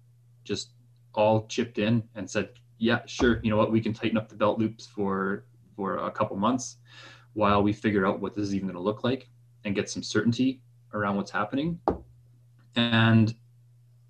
[0.45, 0.71] just
[1.15, 4.35] all chipped in and said, yeah, sure, you know what, we can tighten up the
[4.35, 5.45] belt loops for
[5.77, 6.77] for a couple months
[7.33, 9.29] while we figure out what this is even going to look like
[9.65, 10.61] and get some certainty
[10.93, 11.79] around what's happening.
[12.77, 13.35] And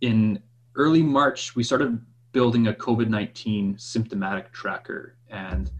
[0.01, 0.43] in
[0.75, 2.01] early March, we started
[2.33, 5.17] building a COVID 19 symptomatic tracker.
[5.29, 5.71] And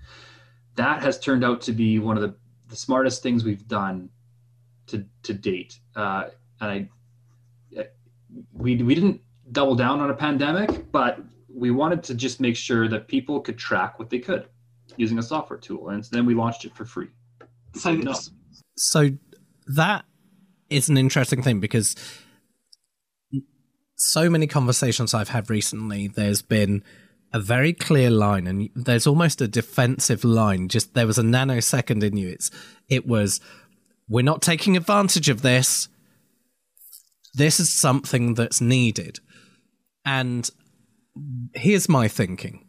[0.77, 2.35] that has turned out to be one of the,
[2.69, 4.09] the smartest things we've done
[4.87, 5.79] to, to date.
[5.97, 6.25] Uh,
[6.61, 6.89] and
[7.77, 7.87] I,
[8.53, 12.89] we, we didn't double down on a pandemic, but we wanted to just make sure
[12.89, 14.47] that people could track what they could
[14.97, 15.91] using a software tool.
[15.91, 17.09] And so then we launched it for free.
[17.75, 18.01] So,
[18.77, 19.11] so
[19.67, 20.05] that
[20.71, 21.95] is an interesting thing because
[24.03, 26.83] so many conversations I've had recently, there's been
[27.33, 30.69] a very clear line and there's almost a defensive line.
[30.69, 32.29] Just there was a nanosecond in you.
[32.29, 32.51] It's,
[32.89, 33.41] it was,
[34.09, 35.89] we're not taking advantage of this.
[37.35, 39.21] This is something that's needed.
[40.05, 40.51] And
[41.55, 42.67] here's my thinking.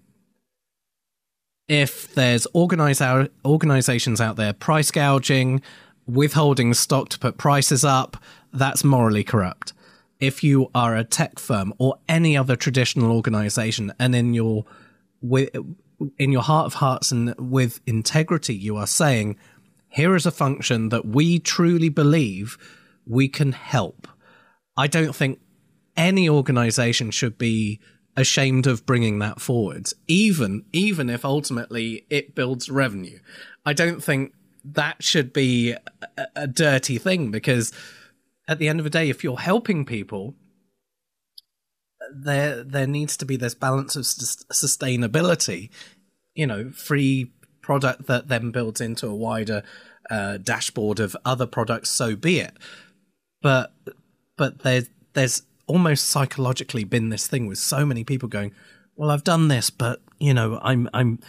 [1.67, 5.61] If there's organizations out there price gouging,
[6.05, 8.17] withholding stock to put prices up,
[8.53, 9.73] that's morally corrupt.
[10.23, 14.63] If you are a tech firm or any other traditional organization and in your
[16.17, 19.37] in your heart of hearts and with integrity you are saying
[19.89, 22.57] here is a function that we truly believe
[23.05, 24.07] we can help.
[24.77, 25.39] I don't think
[25.95, 27.79] any organization should be
[28.15, 33.19] ashamed of bringing that forward, even even if ultimately it builds revenue.
[33.65, 34.33] I don't think
[34.63, 37.73] that should be a, a dirty thing because
[38.47, 40.35] at the end of the day, if you're helping people,
[42.13, 45.69] there there needs to be this balance of sustainability.
[46.35, 49.63] You know, free product that then builds into a wider
[50.09, 51.89] uh, dashboard of other products.
[51.89, 52.57] So be it.
[53.41, 53.73] But
[54.37, 58.51] but there's there's almost psychologically been this thing with so many people going,
[58.95, 61.19] well, I've done this, but you know, I'm, I'm,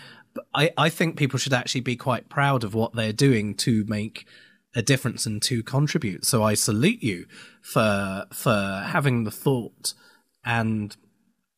[0.52, 4.26] I, I think people should actually be quite proud of what they're doing to make
[4.74, 6.24] a difference and to contribute.
[6.24, 7.26] So I salute you
[7.62, 9.94] for, for having the thought
[10.44, 10.96] and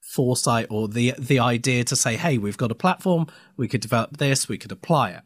[0.03, 3.27] foresight or the, the idea to say, Hey, we've got a platform.
[3.57, 4.49] We could develop this.
[4.49, 5.23] We could apply it.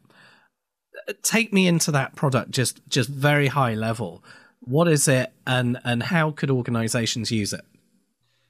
[1.23, 4.23] Take me into that product just, just very high level
[4.61, 7.65] what is it, and and how could organizations use it?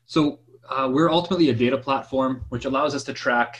[0.05, 0.39] So
[0.69, 3.59] uh, we're ultimately a data platform which allows us to track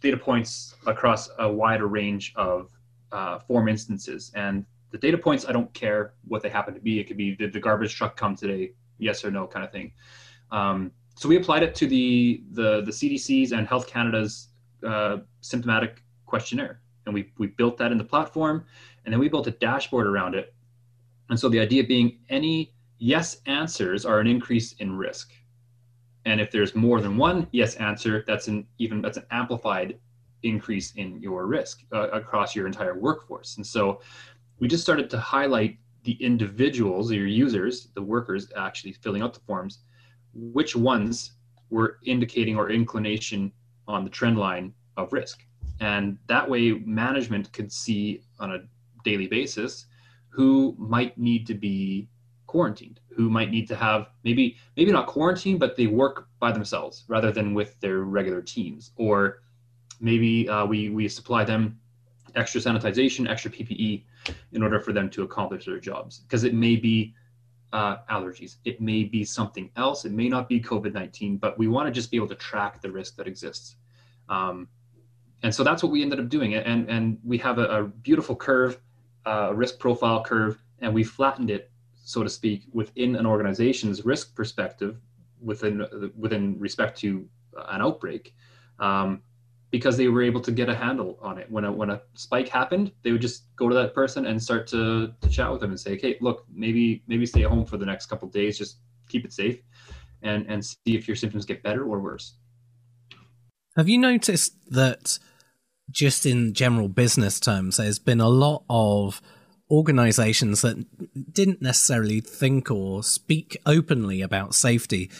[0.00, 2.70] data points across a wider range of
[3.10, 4.30] uh, form instances.
[4.34, 6.98] And the data points, I don't care what they happen to be.
[6.98, 9.92] It could be did the garbage truck come today, yes or no, kind of thing.
[10.50, 14.48] Um, so we applied it to the the the CDC's and Health Canada's
[14.86, 18.64] uh, symptomatic questionnaire, and we we built that in the platform,
[19.04, 20.54] and then we built a dashboard around it.
[21.28, 25.32] And so the idea being any yes answers are an increase in risk.
[26.24, 29.98] And if there's more than one yes answer, that's an even that's an amplified
[30.42, 33.56] increase in your risk uh, across your entire workforce.
[33.56, 34.00] And so
[34.60, 39.40] we just started to highlight the individuals, your users, the workers actually filling out the
[39.40, 39.80] forms,
[40.34, 41.32] which ones
[41.70, 43.52] were indicating or inclination
[43.86, 45.44] on the trend line of risk.
[45.80, 48.58] And that way management could see on a
[49.04, 49.86] daily basis
[50.28, 52.08] who might need to be
[52.46, 57.04] quarantined who might need to have maybe maybe not quarantine but they work by themselves
[57.06, 59.42] rather than with their regular teams or
[60.00, 61.78] maybe uh, we we supply them
[62.34, 64.02] extra sanitization extra ppe
[64.52, 66.20] in order for them to accomplish their jobs.
[66.20, 67.14] Because it may be
[67.72, 68.56] uh, allergies.
[68.64, 70.04] It may be something else.
[70.04, 72.90] It may not be covid-19 but we want to just be able to track the
[72.90, 73.76] risk that exists.
[74.28, 74.68] Um,
[75.42, 76.54] and so that's what we ended up doing.
[76.54, 78.80] And and we have a, a beautiful curve
[79.26, 81.70] uh, risk profile curve and we flattened it
[82.08, 84.96] so to speak, within an organization's risk perspective,
[85.42, 87.28] within within respect to
[87.68, 88.34] an outbreak,
[88.78, 89.20] um,
[89.70, 91.50] because they were able to get a handle on it.
[91.50, 94.66] When a when a spike happened, they would just go to that person and start
[94.68, 97.76] to, to chat with them and say, "Okay, look, maybe maybe stay at home for
[97.76, 99.60] the next couple days, just keep it safe,
[100.22, 102.34] and and see if your symptoms get better or worse."
[103.76, 105.18] Have you noticed that?
[105.90, 109.22] Just in general business terms, there's been a lot of
[109.70, 110.84] organizations that
[111.32, 115.10] didn't necessarily think or speak openly about safety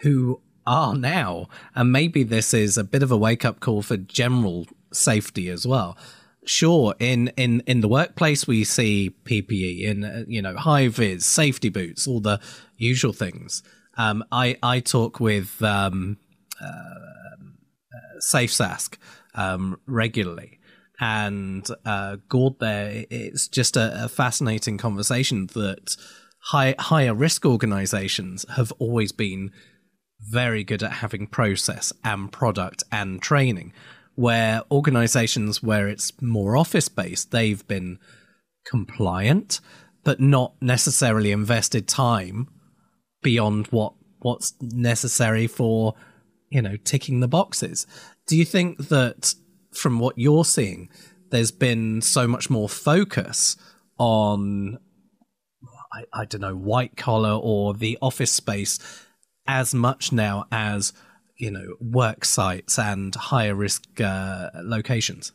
[0.00, 1.48] who are now.
[1.74, 5.66] And maybe this is a bit of a wake up call for general safety as
[5.66, 5.96] well.
[6.46, 11.24] Sure, in, in, in the workplace, we see PPE in, uh, you know, high vis,
[11.24, 12.38] safety boots, all the
[12.76, 13.62] usual things.
[13.96, 16.18] Um, I, I talk with um,
[16.60, 18.98] uh, uh, SafeSask
[19.34, 20.60] um, regularly
[21.00, 25.96] and uh, Gord there, it's just a, a fascinating conversation that
[26.38, 29.50] high, higher risk organizations have always been
[30.28, 33.72] very good at having process and product and training.
[34.16, 37.98] Where organizations where it's more office based, they've been
[38.64, 39.60] compliant,
[40.04, 42.48] but not necessarily invested time
[43.22, 45.94] beyond what what's necessary for
[46.50, 47.86] you know ticking the boxes.
[48.26, 49.34] Do you think that
[49.72, 50.88] from what you're seeing,
[51.30, 53.56] there's been so much more focus
[53.98, 54.78] on,
[55.92, 58.78] I, I don't know, white collar or the office space
[59.46, 60.92] as much now as,
[61.36, 65.32] you know, work sites and higher risk uh, locations.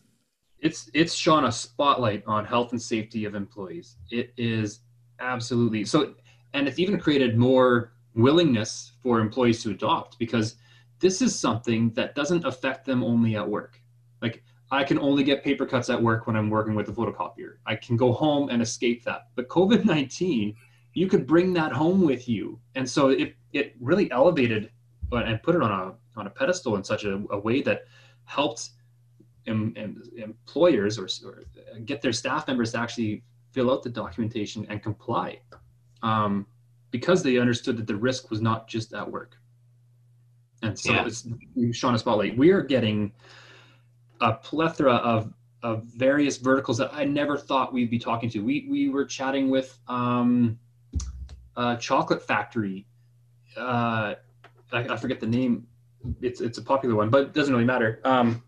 [0.59, 3.95] It's it's shone a spotlight on health and safety of employees.
[4.11, 4.81] It is
[5.19, 6.15] absolutely so,
[6.53, 10.55] and it's even created more willingness for employees to adopt because
[10.99, 13.81] this is something that doesn't affect them only at work.
[14.21, 17.55] Like I can only get paper cuts at work when I'm working with the photocopier.
[17.65, 19.27] I can go home and escape that.
[19.35, 20.55] But COVID 19,
[20.99, 22.59] you could bring that home with you.
[22.75, 24.69] And so it, it really elevated
[25.13, 27.85] and put it on a, on a pedestal in such a, a way that
[28.25, 28.71] helped
[29.47, 31.43] em, em, employers or, or,
[31.85, 33.23] get their staff members to actually
[33.53, 35.39] fill out the documentation and comply
[36.03, 36.45] um,
[36.91, 39.37] because they understood that the risk was not just at work.
[40.63, 41.05] And so yeah.
[41.07, 41.25] it's
[41.71, 42.37] shone a spotlight.
[42.37, 43.13] We are getting
[44.19, 45.33] a plethora of
[45.63, 48.39] of various verticals that I never thought we'd be talking to.
[48.39, 50.59] We we were chatting with um,
[51.59, 52.85] a chocolate factory.
[53.57, 54.15] Uh,
[54.71, 55.67] I, I, forget the name.
[56.21, 57.99] It's it's a popular one, but it doesn't really matter.
[58.05, 58.41] Um,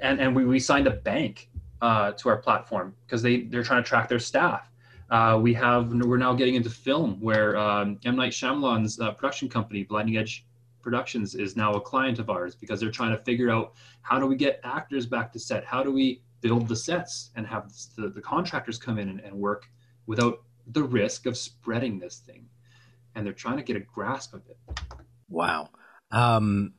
[0.00, 1.50] and and we, we signed a bank
[1.82, 4.70] uh, to our platform because they they're trying to track their staff.
[5.10, 9.48] Uh, we have we're now getting into film where um, M Night Shyamalan's uh, production
[9.48, 10.46] company, Blinding Edge
[10.80, 14.26] Productions is now a client of ours because they're trying to figure out how do
[14.26, 15.62] we get actors back to set?
[15.64, 19.34] How do we build the sets and have the, the contractors come in and, and
[19.34, 19.66] work
[20.06, 22.46] without the risk of spreading this thing?
[23.14, 24.58] And they're trying to get a grasp of it.
[25.28, 25.70] Wow.
[26.10, 26.74] Um,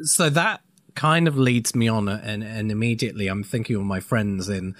[0.00, 0.62] so that
[0.94, 4.74] kind of leads me on, and, and immediately I'm thinking of my friends in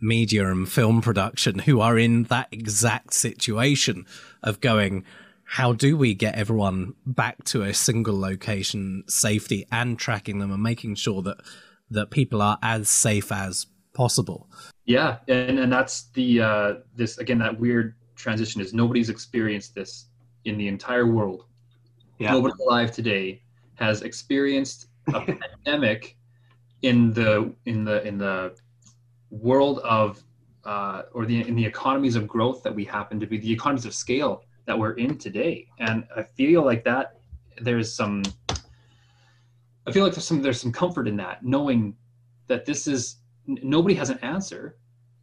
[0.00, 4.06] media and film production who are in that exact situation
[4.42, 5.04] of going,
[5.44, 10.62] how do we get everyone back to a single location safety and tracking them and
[10.62, 11.38] making sure that
[11.90, 14.46] that people are as safe as possible
[14.88, 20.06] yeah and and that's the uh this again that weird transition is nobody's experienced this
[20.44, 21.44] in the entire world
[22.18, 22.32] yeah.
[22.32, 23.40] nobody alive today
[23.74, 25.20] has experienced a
[25.64, 26.16] pandemic
[26.82, 28.56] in the in the in the
[29.30, 30.22] world of
[30.64, 33.86] uh, or the in the economies of growth that we happen to be, the economies
[33.86, 35.66] of scale that we're in today.
[35.78, 37.20] And I feel like that
[37.60, 41.96] there's some I feel like there's some there's some comfort in that, knowing
[42.48, 43.16] that this is
[43.48, 44.76] nobody has an answer.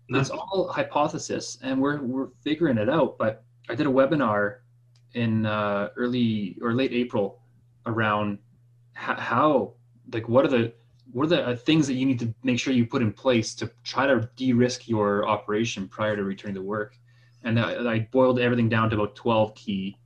[0.09, 0.19] No.
[0.19, 3.17] It's all hypothesis, and we're we're figuring it out.
[3.17, 4.57] But I did a webinar
[5.13, 7.41] in uh, early or late April
[7.85, 8.39] around
[8.93, 9.73] how,
[10.13, 10.73] like what are the
[11.11, 13.53] what are the uh, things that you need to make sure you put in place
[13.55, 16.97] to try to de-risk your operation prior to returning to work
[17.43, 19.97] and I, I boiled everything down to about 12 key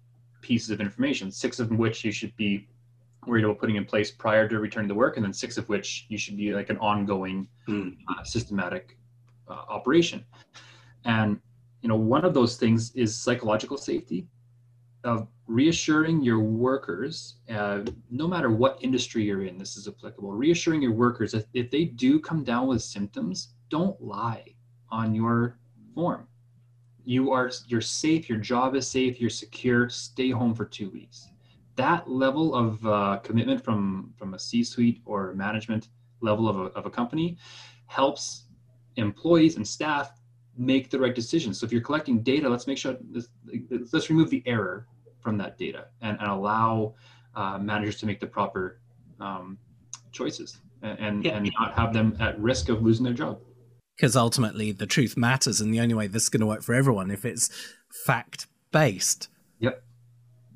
[0.42, 2.68] pieces of information six of which you should be
[3.26, 6.06] worried about putting in place prior to returning to work and then six of which
[6.10, 7.96] you should be like an ongoing mm.
[8.08, 8.98] uh, systematic
[9.50, 10.24] uh, operation
[11.06, 11.40] and
[11.82, 14.28] you know one of those things is psychological safety
[15.04, 20.82] of reassuring your workers, uh, no matter what industry you're in, this is applicable, reassuring
[20.82, 24.44] your workers that if they do come down with symptoms, don't lie
[24.90, 25.58] on your
[25.96, 26.28] form.
[27.06, 31.28] You are you're safe, your job is safe, you're secure, stay home for two weeks.
[31.86, 35.84] That level of uh, commitment from, from a C-suite or management
[36.20, 37.38] level of a, of a company
[37.88, 38.24] helps
[38.98, 40.08] employees and staff
[40.58, 41.54] make the right decisions.
[41.58, 43.30] So if you're collecting data, let's make sure this,
[43.94, 44.88] let's remove the error
[45.24, 46.96] from that data and, and allow
[47.34, 48.82] uh, managers to make the proper
[49.22, 49.58] um,
[50.12, 51.38] choices and, yeah.
[51.38, 53.40] and not have them at risk of losing their job.
[53.96, 56.74] Because ultimately, the truth matters, and the only way this is going to work for
[56.74, 57.50] everyone if it's
[58.06, 59.30] fact based.
[59.60, 59.84] Yep.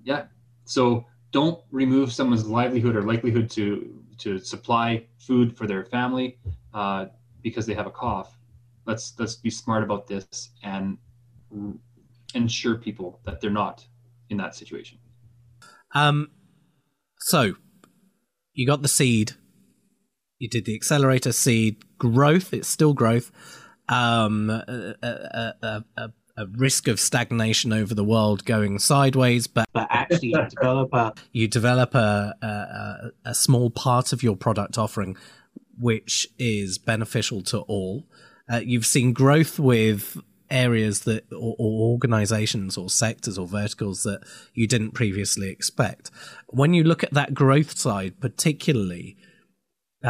[0.03, 0.23] Yeah.
[0.65, 6.37] So don't remove someone's livelihood or likelihood to to supply food for their family
[6.73, 7.07] uh,
[7.41, 8.37] because they have a cough
[8.85, 10.97] let's let's be smart about this and
[12.33, 13.85] ensure people that they're not
[14.29, 14.97] in that situation.
[15.93, 16.31] Um,
[17.19, 17.53] so
[18.53, 19.33] you got the seed,
[20.39, 22.53] you did the accelerator seed growth.
[22.53, 23.31] It's still growth.
[23.89, 26.09] Um, a, a, a, a,
[26.53, 31.47] risk of stagnation over the world going sideways, but but actually you develop a you
[31.47, 35.15] develop a, a a small part of your product offering
[35.79, 38.05] which is beneficial to all.
[38.51, 40.17] Uh, you've seen growth with
[40.51, 44.21] areas that or, or, organizations or sectors or verticals that
[44.53, 46.11] you didn't previously expect.
[46.47, 49.17] When you look at that growth side, particularly,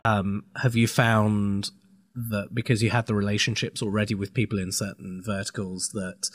[0.03, 1.71] um, have you found
[2.15, 6.29] that because you had the relationships already with people in certain verticals that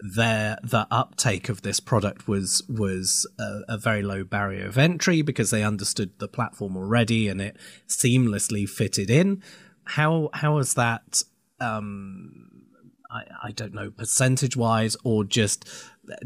[0.00, 5.22] their the uptake of this product was was a, a, very low barrier of entry
[5.22, 7.56] because they understood the platform already and it
[7.88, 9.42] seamlessly fitted in.
[9.84, 11.24] How how has that
[11.60, 12.62] um,
[13.10, 15.68] I, I don't know percentage wise or just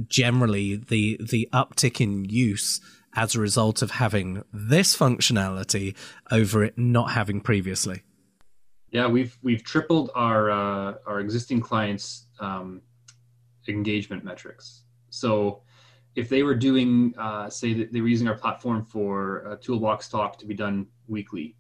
[0.07, 2.81] generally the the uptick in use
[3.15, 5.97] as a result of having this functionality
[6.31, 8.03] over it not having previously
[8.93, 12.80] yeah we've we've tripled our uh, our existing clients um,
[13.68, 14.82] engagement metrics.
[15.11, 15.62] So
[16.14, 20.09] if they were doing uh, say that they were using our platform for a toolbox
[20.09, 21.57] talk to be done weekly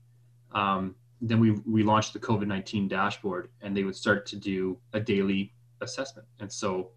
[0.54, 4.78] um, then we we launched the COVID nineteen dashboard, and they would start to do
[4.92, 6.90] a daily assessment, and so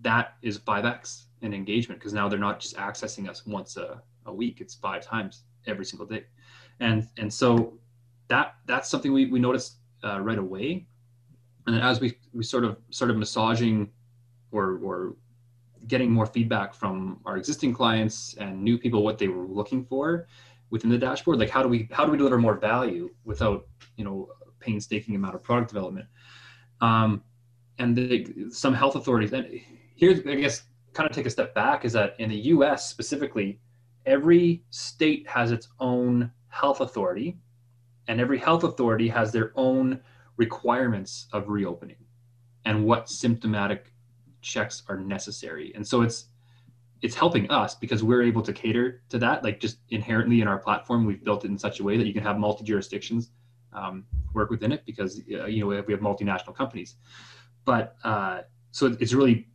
[0.00, 4.02] that is five x in engagement because now they're not just accessing us once a,
[4.26, 6.24] a week; it's five times every single day,
[6.80, 7.78] and and so
[8.32, 10.86] that that's something we we noticed uh, right away,
[11.66, 13.90] and as we we sort of started massaging
[14.52, 15.16] or or
[15.86, 20.26] getting more feedback from our existing clients and new people what they were looking for
[20.70, 23.66] within the dashboard like how do we how do we deliver more value without
[23.96, 24.28] you know
[24.60, 26.06] painstaking amount of product development?
[26.80, 27.22] Um,
[27.78, 29.46] and the, some health authorities and
[29.96, 30.62] here's i guess
[30.94, 33.60] kind of take a step back is that in the us specifically
[34.06, 37.38] every state has its own health authority
[38.08, 40.00] and every health authority has their own
[40.36, 41.96] requirements of reopening
[42.64, 43.92] and what symptomatic
[44.40, 46.26] checks are necessary and so it's
[47.02, 49.42] it's helping us because we're able to cater to that.
[49.42, 52.14] Like just inherently in our platform, we've built it in such a way that you
[52.14, 53.30] can have multi jurisdictions
[53.72, 56.94] um, work within it because uh, you know we have, we have, multinational companies.
[57.64, 59.48] But uh, so it's really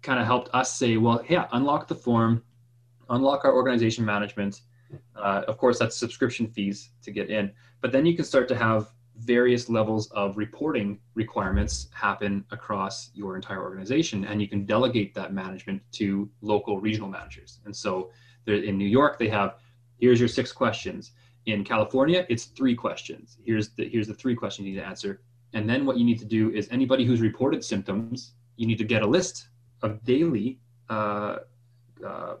[0.00, 2.42] kind of helped us say, well, yeah, unlock the form,
[3.10, 4.62] unlock our organization management.
[5.16, 8.56] Uh, of course, that's subscription fees to get in, but then you can start to
[8.56, 15.14] have various levels of reporting requirements happen across your entire organization and you can delegate
[15.14, 17.60] that management to local regional managers.
[17.64, 18.10] And so
[18.46, 19.58] in new york they have
[19.98, 21.12] here's your six questions.
[21.46, 23.38] In california it's three questions.
[23.44, 25.20] Here's the here's the three questions you need to answer.
[25.52, 28.84] And then what you need to do is anybody who's reported symptoms you need to
[28.84, 29.48] get a list
[29.82, 31.36] of daily uh,
[32.06, 32.34] uh,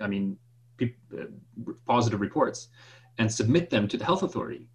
[0.00, 0.36] i mean
[1.86, 2.68] positive reports
[3.18, 4.68] and submit them to the health authority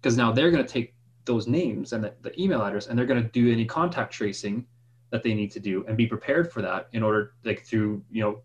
[0.00, 0.94] because now they're going to take
[1.24, 4.66] those names and the, the email address, and they're going to do any contact tracing
[5.10, 8.22] that they need to do and be prepared for that in order, like through you
[8.22, 8.42] know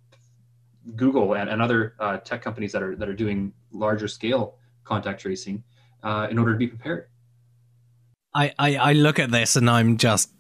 [0.96, 5.22] Google and, and other uh, tech companies that are that are doing larger scale contact
[5.22, 5.64] tracing
[6.04, 7.08] uh, in order to be prepared.
[8.34, 10.32] I, I, I look at this and I'm just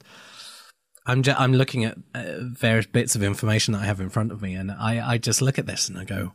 [1.10, 4.32] I'm just, I'm looking at uh, various bits of information that I have in front
[4.32, 6.34] of me, and I, I just look at this and I go,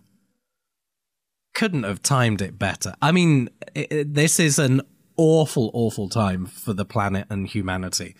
[1.54, 2.94] couldn't have timed it better.
[3.00, 4.82] I mean, it, it, this is an
[5.16, 8.16] awful, awful time for the planet and humanity.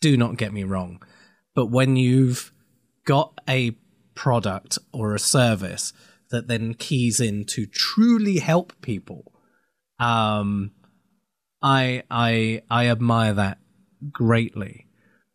[0.00, 1.00] Do not get me wrong,
[1.54, 2.52] but when you've
[3.04, 3.76] got a
[4.14, 5.92] product or a service
[6.30, 9.32] that then keys in to truly help people,
[10.00, 10.72] um,
[11.62, 13.58] I I I admire that
[14.10, 14.88] greatly.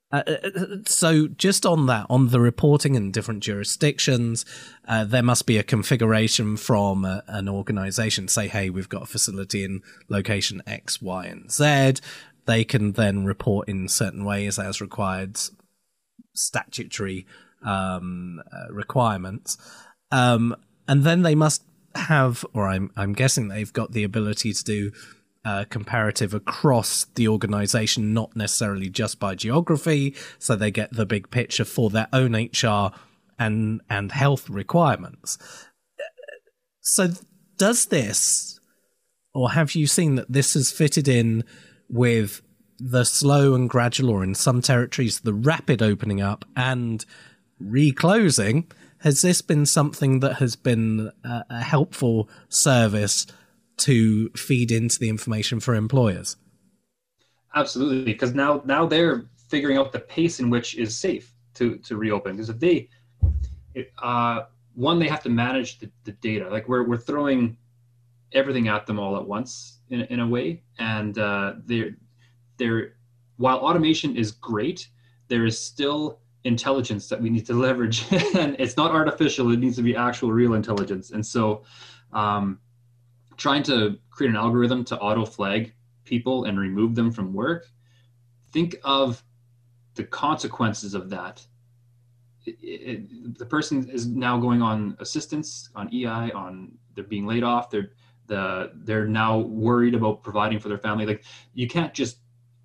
[0.10, 0.50] Uh, uh,
[0.86, 4.46] so just on that on the reporting in different jurisdictions
[4.88, 8.30] uh, there must be a configuration from a, an organization.
[8.30, 12.02] Say hey we've got a facility in location x y and z.
[12.46, 15.38] They can then report in certain ways as required
[16.34, 17.26] statutory
[17.66, 19.58] um, uh, requirements.
[20.12, 20.56] Um,
[20.88, 21.64] and then they must
[21.96, 24.92] have or I'm, I'm guessing they've got the ability to do
[25.48, 31.32] uh, comparative across the organization, not necessarily just by geography, so they get the big
[31.32, 32.92] picture for their own HR
[33.40, 35.38] and and health requirements.
[36.82, 37.12] So
[37.58, 38.60] does this
[39.34, 41.46] or have you seen that this has fitted in
[41.90, 42.42] with
[42.78, 47.06] the slow and gradual or in some territories the rapid opening up and
[47.60, 48.70] reclosing
[49.00, 53.26] has this been something that has been a, a helpful service
[53.78, 56.38] to feed into the information for employers.
[57.56, 61.98] Absolutely, because now now they're figuring out the pace in which is safe to to
[61.98, 62.34] reopen.
[62.34, 62.90] Because if they,
[63.74, 64.44] it, uh,
[64.76, 66.50] one, they have to manage the, the data.
[66.50, 67.58] Like we're we're throwing
[68.34, 71.96] everything at them all at once in in a way, and uh, they're
[72.58, 72.94] they're
[73.38, 74.88] while automation is great,
[75.28, 78.06] there is still intelligence that we need to leverage,
[78.36, 79.52] and it's not artificial.
[79.52, 81.12] It needs to be actual, real intelligence.
[81.12, 81.64] And so,
[82.14, 82.60] um,
[83.38, 85.74] trying to create an algorithm to auto flag
[86.04, 87.68] people and remove them from work,
[88.52, 89.24] think of
[89.96, 91.46] the consequences of that.
[92.46, 97.44] It, it, the person is now going on assistance, on EI, on they're being laid
[97.44, 97.70] off.
[97.70, 97.92] They're
[98.28, 101.06] the they're now worried about providing for their family.
[101.06, 101.24] Like
[101.54, 102.18] you can't just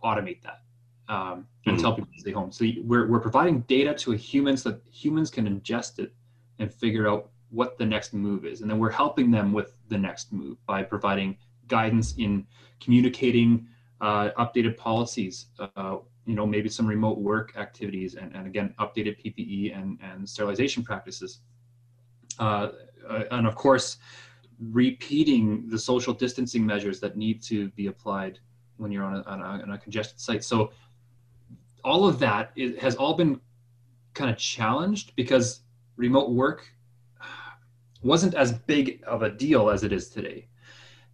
[0.03, 0.63] automate that
[1.09, 1.83] um, and mm-hmm.
[1.83, 2.53] tell people to stay home.
[2.53, 6.15] So we're we're providing data to a human so that humans can ingest it
[6.59, 8.63] and figure out what the next move is.
[8.63, 11.37] And then we're helping them with the next move by providing
[11.69, 12.47] guidance in
[12.81, 13.67] communicating
[14.01, 19.15] uh, updated policies, uh, you know, maybe some remote work activities, and, and again, updated
[19.23, 21.41] PPE and, and sterilization practices.
[22.39, 22.71] Uh,
[23.09, 23.99] uh, and of course,
[24.71, 28.39] repeating the social distancing measures that need to be applied
[28.77, 30.45] when you're on a, on a, on a congested site.
[30.45, 30.73] So
[31.85, 33.41] all of that is, has all been
[34.15, 35.61] kind of challenged because
[35.97, 36.69] remote work
[38.03, 40.49] wasn't as big of a deal as it is today.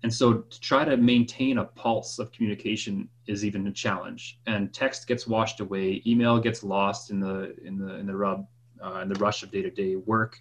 [0.02, 4.38] And so to try to maintain a pulse of communication is even a challenge.
[4.46, 8.46] And text gets washed away, email gets lost in the in the in the rub
[8.84, 10.38] uh, in the rush of day-to-day work.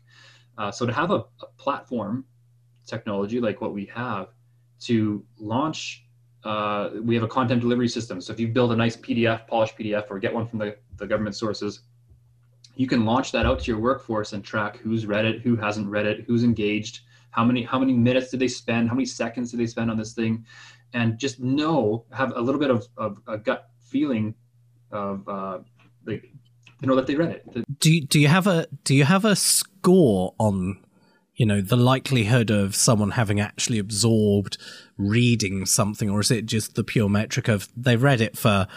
[0.57, 2.25] Uh, so to have a, a, platform
[2.85, 4.29] technology like what we have
[4.79, 6.05] to launch,
[6.43, 8.21] uh, we have a content delivery system.
[8.21, 11.05] So if you build a nice PDF, polished PDF, or get one from the, the
[11.05, 11.81] government sources,
[12.77, 15.87] you can launch that out to your workforce and track who's read it, who hasn't
[15.87, 17.01] read it, who's engaged,
[17.31, 19.97] how many how many minutes did they spend, how many seconds did they spend on
[19.97, 20.45] this thing,
[20.93, 24.35] and just know have a little bit of, of a gut feeling
[24.91, 25.59] of uh,
[26.05, 26.31] like
[26.79, 27.79] to know that they read it.
[27.79, 30.77] Do you, do you have a do you have a score on
[31.35, 34.57] you know the likelihood of someone having actually absorbed
[34.97, 38.67] reading something, or is it just the pure metric of they read it for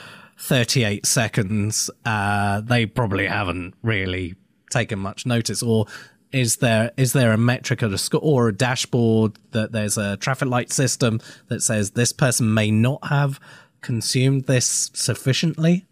[0.41, 4.35] 38 seconds, uh, they probably haven't really
[4.71, 5.63] taken much notice.
[5.63, 5.87] Or
[6.33, 10.17] is there is there a metric or a score or a dashboard that there's a
[10.17, 13.39] traffic light system that says this person may not have
[13.83, 15.87] consumed this sufficiently?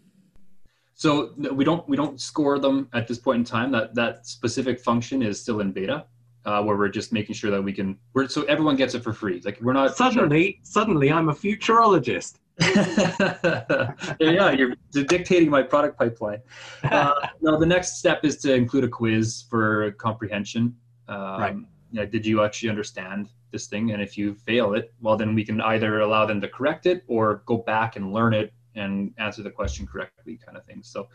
[0.95, 3.71] So we don't we don't score them at this point in time.
[3.71, 6.05] That that specific function is still in beta.
[6.45, 9.11] Uh, where we're just making sure that we can we're so everyone gets it for
[9.11, 10.59] free like we're not suddenly sure.
[10.63, 12.35] suddenly i'm a futurologist
[14.19, 16.41] yeah, you're dictating my product pipeline.
[16.83, 20.75] Uh, no, the next step is to include a quiz for comprehension.
[21.07, 21.55] Um, right.
[21.91, 23.91] Yeah, did you actually understand this thing?
[23.91, 27.03] And if you fail it, well, then we can either allow them to correct it
[27.07, 30.81] or go back and learn it and answer the question correctly, kind of thing.
[30.83, 31.09] So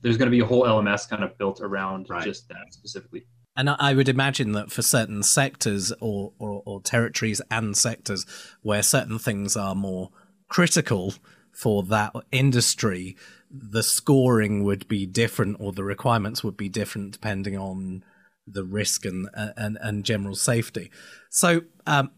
[0.00, 2.24] there's going to be a whole LMS kind of built around right.
[2.24, 3.26] just that specifically.
[3.56, 8.24] And I would imagine that for certain sectors or, or, or territories and sectors
[8.62, 10.10] where certain things are more
[10.52, 11.14] critical
[11.50, 13.16] for that industry,
[13.50, 18.04] the scoring would be different or the requirements would be different depending on
[18.46, 20.90] the risk and and, and general safety.
[21.30, 22.10] So, um,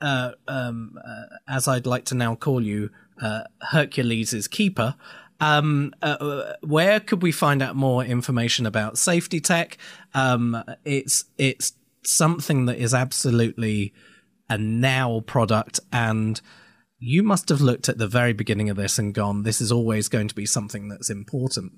[0.00, 2.88] uh, um, uh, as I'd like to now call you,
[3.20, 4.94] uh, Hercules's keeper.
[5.38, 9.76] Um, uh, where could we find out more information about SafetyTek?
[10.14, 11.74] Um, it's it's
[12.04, 13.92] something that is absolutely
[14.48, 16.40] a now product and
[16.98, 20.08] you must have looked at the very beginning of this and gone, this is always
[20.08, 21.72] going to be something that's important,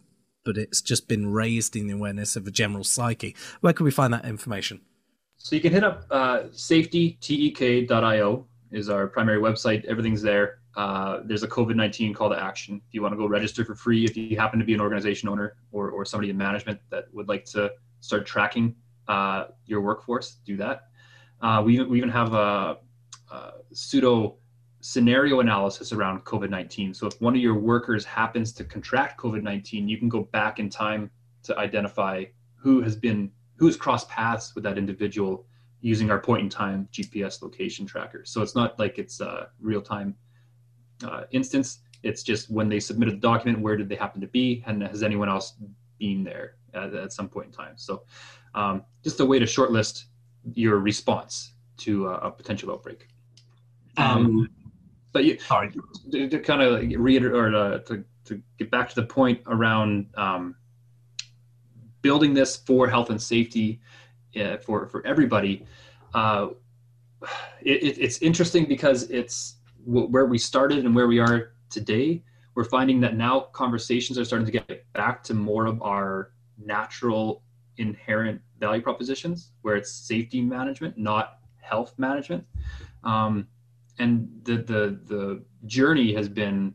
[0.44, 3.34] but it's just been raised in the awareness of a general psyche.
[3.60, 4.80] Where can we find that information?
[5.36, 9.84] So you can hit up uh, safetytek.io is our primary website.
[9.86, 10.58] Everything's there.
[10.76, 12.80] Uh, there's a COVID 19 call to action.
[12.86, 15.28] If you want to go register for free, if you happen to be an organization
[15.28, 18.76] owner or, or somebody in management that would like to start tracking
[19.08, 20.82] uh, your workforce, do that.
[21.40, 22.78] Uh, we, we even have a,
[23.30, 24.36] a pseudo
[24.80, 26.94] scenario analysis around COVID 19.
[26.94, 30.58] So if one of your workers happens to contract COVID 19, you can go back
[30.58, 31.10] in time
[31.44, 32.24] to identify
[32.56, 35.46] who has been, who's crossed paths with that individual
[35.80, 38.24] using our point in time GPS location tracker.
[38.24, 40.14] So it's not like it's a real time
[41.04, 41.80] uh, instance.
[42.02, 45.02] It's just when they submitted the document, where did they happen to be, and has
[45.02, 45.54] anyone else
[45.98, 47.74] been there at, at some point in time?
[47.76, 48.04] So,
[48.54, 50.04] um, just a way to shortlist
[50.54, 53.08] your response to a, a potential outbreak.
[53.96, 54.48] Um,
[55.12, 55.72] but you, sorry,
[56.12, 60.06] to, to kind of reiterate or to, to, to, get back to the point around
[60.16, 60.54] um,
[62.02, 63.80] building this for health and safety
[64.40, 65.64] uh, for for everybody.
[66.14, 66.48] Uh,
[67.62, 72.22] it, it, it's interesting because it's where we started and where we are today,
[72.54, 76.32] we're finding that now conversations are starting to get back to more of our
[76.62, 77.42] natural
[77.78, 82.44] inherent value propositions where it's safety management, not health management.
[83.04, 83.46] Um,
[83.98, 86.74] and the, the, the journey has been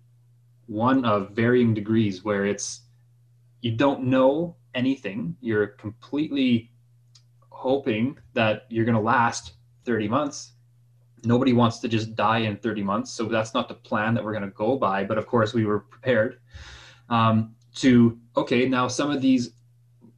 [0.67, 2.81] one of varying degrees where it's,
[3.61, 5.35] you don't know anything.
[5.41, 6.71] You're completely
[7.49, 9.53] hoping that you're going to last
[9.85, 10.53] 30 months
[11.25, 13.11] nobody wants to just die in 30 months.
[13.11, 15.03] So that's not the plan that we're going to go by.
[15.03, 16.39] But of course, we were prepared
[17.09, 19.51] um, to, okay, now some of these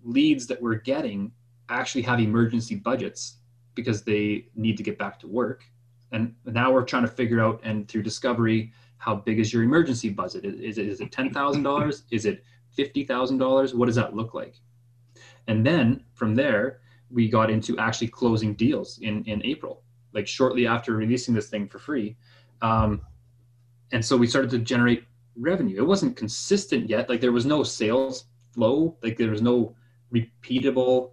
[0.04, 1.32] leads that we're getting
[1.70, 3.38] actually have emergency budgets
[3.74, 5.64] because they need to get back to work.
[6.16, 10.10] And now we're trying to figure out, and through discovery, how big is your emergency
[10.10, 10.46] budget?
[10.46, 12.02] Is it, is it $10,000?
[12.10, 12.44] Is it
[12.78, 13.74] $50,000?
[13.74, 14.56] What does that look like?
[15.48, 16.80] And then from there,
[17.12, 19.84] we got into actually closing deals in, in April
[20.16, 22.16] like shortly after releasing this thing for free.
[22.62, 23.02] Um,
[23.92, 25.04] and so we started to generate
[25.36, 25.78] revenue.
[25.78, 27.10] It wasn't consistent yet.
[27.10, 28.98] Like there was no sales flow.
[29.04, 29.76] Like there was no
[30.14, 31.12] repeatable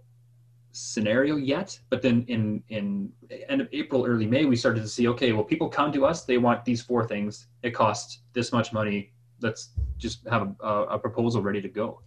[0.73, 1.79] scenario yet.
[1.89, 3.11] But then in in
[3.47, 6.25] end of April, early May, we started to see okay, well, people come to us.
[6.25, 7.47] They want these four things.
[7.61, 9.13] It costs this much money.
[9.41, 12.01] Let's just have a, a proposal ready to go.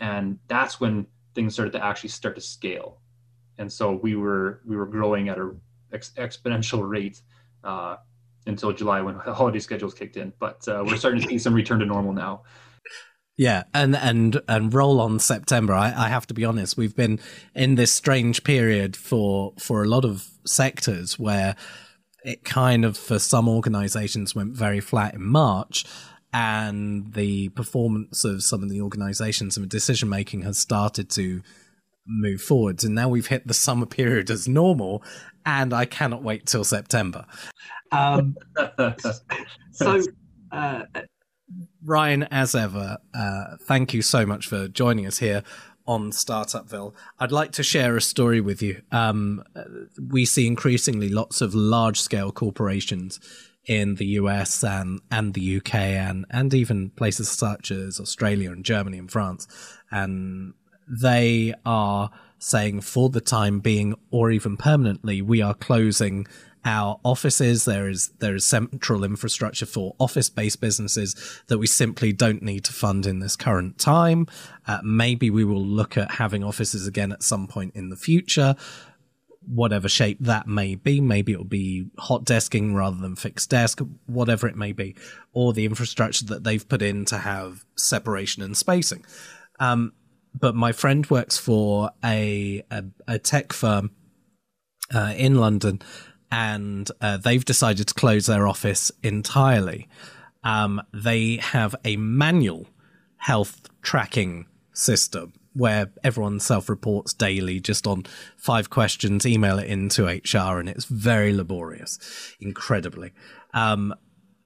[0.00, 3.00] And that's when things started to actually start to scale.
[3.58, 5.54] And so we were we were growing at a
[5.92, 7.20] ex- exponential rate
[7.64, 7.96] uh,
[8.46, 10.32] until July when holiday schedules kicked in.
[10.38, 12.44] But uh, we're starting to see some return to normal now.
[13.38, 15.72] Yeah, and and and roll on September.
[15.72, 16.76] I, I have to be honest.
[16.76, 17.20] We've been
[17.54, 21.54] in this strange period for for a lot of sectors where
[22.24, 25.84] it kind of for some organizations went very flat in March
[26.32, 31.40] and the performance of some of the organizations and decision making has started to
[32.06, 35.02] move forwards and now we've hit the summer period as normal
[35.46, 37.24] and I cannot wait till September.
[37.92, 38.36] Um,
[39.70, 40.02] so,
[40.52, 40.82] uh,
[41.84, 45.42] Ryan, as ever, uh, thank you so much for joining us here
[45.86, 46.92] on Startupville.
[47.18, 48.82] I'd like to share a story with you.
[48.92, 49.42] Um,
[50.10, 53.18] we see increasingly lots of large scale corporations
[53.64, 58.64] in the US and, and the UK and, and even places such as Australia and
[58.64, 59.48] Germany and France.
[59.90, 60.54] And
[60.86, 66.26] they are saying for the time being or even permanently, we are closing
[66.64, 67.64] our offices.
[67.64, 71.14] There is there is central infrastructure for office based businesses
[71.46, 74.26] that we simply don't need to fund in this current time.
[74.66, 78.54] Uh, maybe we will look at having offices again at some point in the future.
[79.46, 84.46] Whatever shape that may be, maybe it'll be hot desking rather than fixed desk, whatever
[84.46, 84.94] it may be,
[85.32, 89.06] or the infrastructure that they've put in to have separation and spacing.
[89.58, 89.92] Um,
[90.38, 93.92] but my friend works for a a, a tech firm
[94.94, 95.80] uh, in London,
[96.30, 99.88] and uh, they've decided to close their office entirely.
[100.44, 102.68] Um, they have a manual
[103.16, 108.04] health tracking system where everyone self-reports daily just on
[108.36, 111.98] five questions email it into hr and it's very laborious
[112.38, 113.10] incredibly
[113.54, 113.92] um,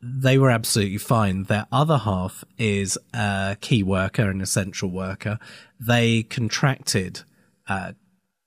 [0.03, 1.45] they were absolutely fine.
[1.45, 5.39] Their other half is a key worker, an essential worker.
[5.79, 7.23] They contracted
[7.69, 7.93] uh,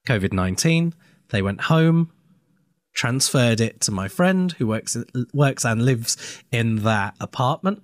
[0.06, 0.94] COVID 19.
[1.30, 2.12] They went home,
[2.96, 4.98] transferred it to my friend who works
[5.34, 7.84] works and lives in that apartment,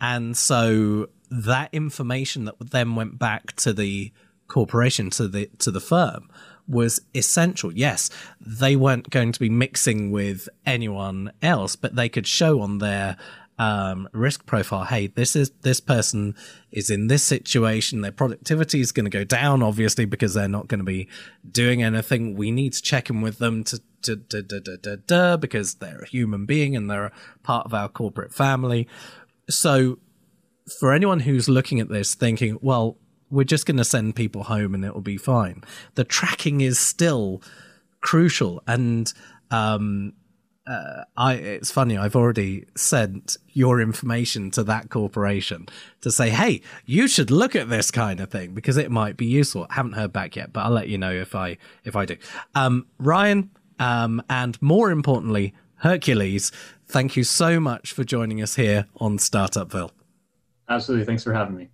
[0.00, 4.12] and so that information that then went back to the
[4.46, 6.28] corporation to the to the firm
[6.68, 7.72] was essential.
[7.72, 12.78] Yes, they weren't going to be mixing with anyone else, but they could show on
[12.78, 13.16] their
[13.60, 16.34] um, risk profile, hey, this is this person
[16.72, 18.00] is in this situation.
[18.00, 21.08] Their productivity is going to go down, obviously, because they're not going to be
[21.50, 22.36] doing anything.
[22.36, 25.74] We need to check in with them to to, to, to, to, to, to because
[25.74, 28.88] they're a human being and they're part of our corporate family.
[29.48, 29.98] So,
[30.78, 32.96] for anyone who's looking at this, thinking, well,
[33.30, 35.64] we're just going to send people home and it will be fine.
[35.94, 37.42] The tracking is still
[38.00, 39.12] crucial, and
[39.50, 40.14] um,
[40.66, 41.96] uh, I it's funny.
[41.96, 45.66] I've already sent your information to that corporation
[46.02, 49.26] to say, hey, you should look at this kind of thing because it might be
[49.26, 49.66] useful.
[49.70, 52.16] I haven't heard back yet, but I'll let you know if I if I do.
[52.54, 56.52] Um, Ryan, um, and more importantly, Hercules.
[56.86, 59.90] Thank you so much for joining us here on Startupville.
[60.68, 61.06] Absolutely.
[61.06, 61.68] Thanks for having me.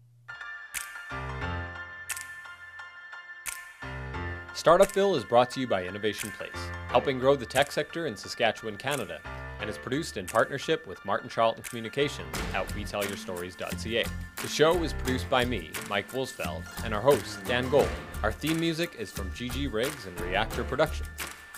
[4.54, 8.76] Startupville is brought to you by Innovation Place, helping grow the tech sector in Saskatchewan,
[8.76, 9.20] Canada,
[9.60, 14.04] and is produced in partnership with Martin Charlton Communications at WeTellYourStories.ca.
[14.36, 17.88] The show is produced by me, Mike Woolsfeld, and our host, Dan Gold.
[18.22, 21.08] Our theme music is from GG Riggs and Reactor Productions.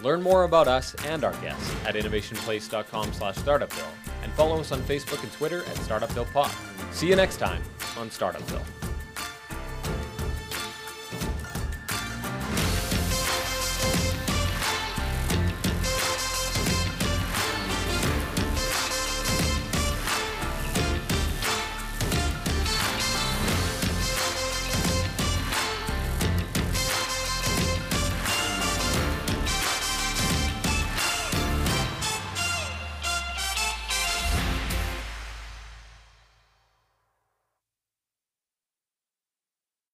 [0.00, 3.92] Learn more about us and our guests at innovationplace.com slash startupville
[4.22, 6.52] and follow us on Facebook and Twitter at StartupvillePod.
[6.94, 7.62] See you next time
[7.96, 8.77] on Startupville.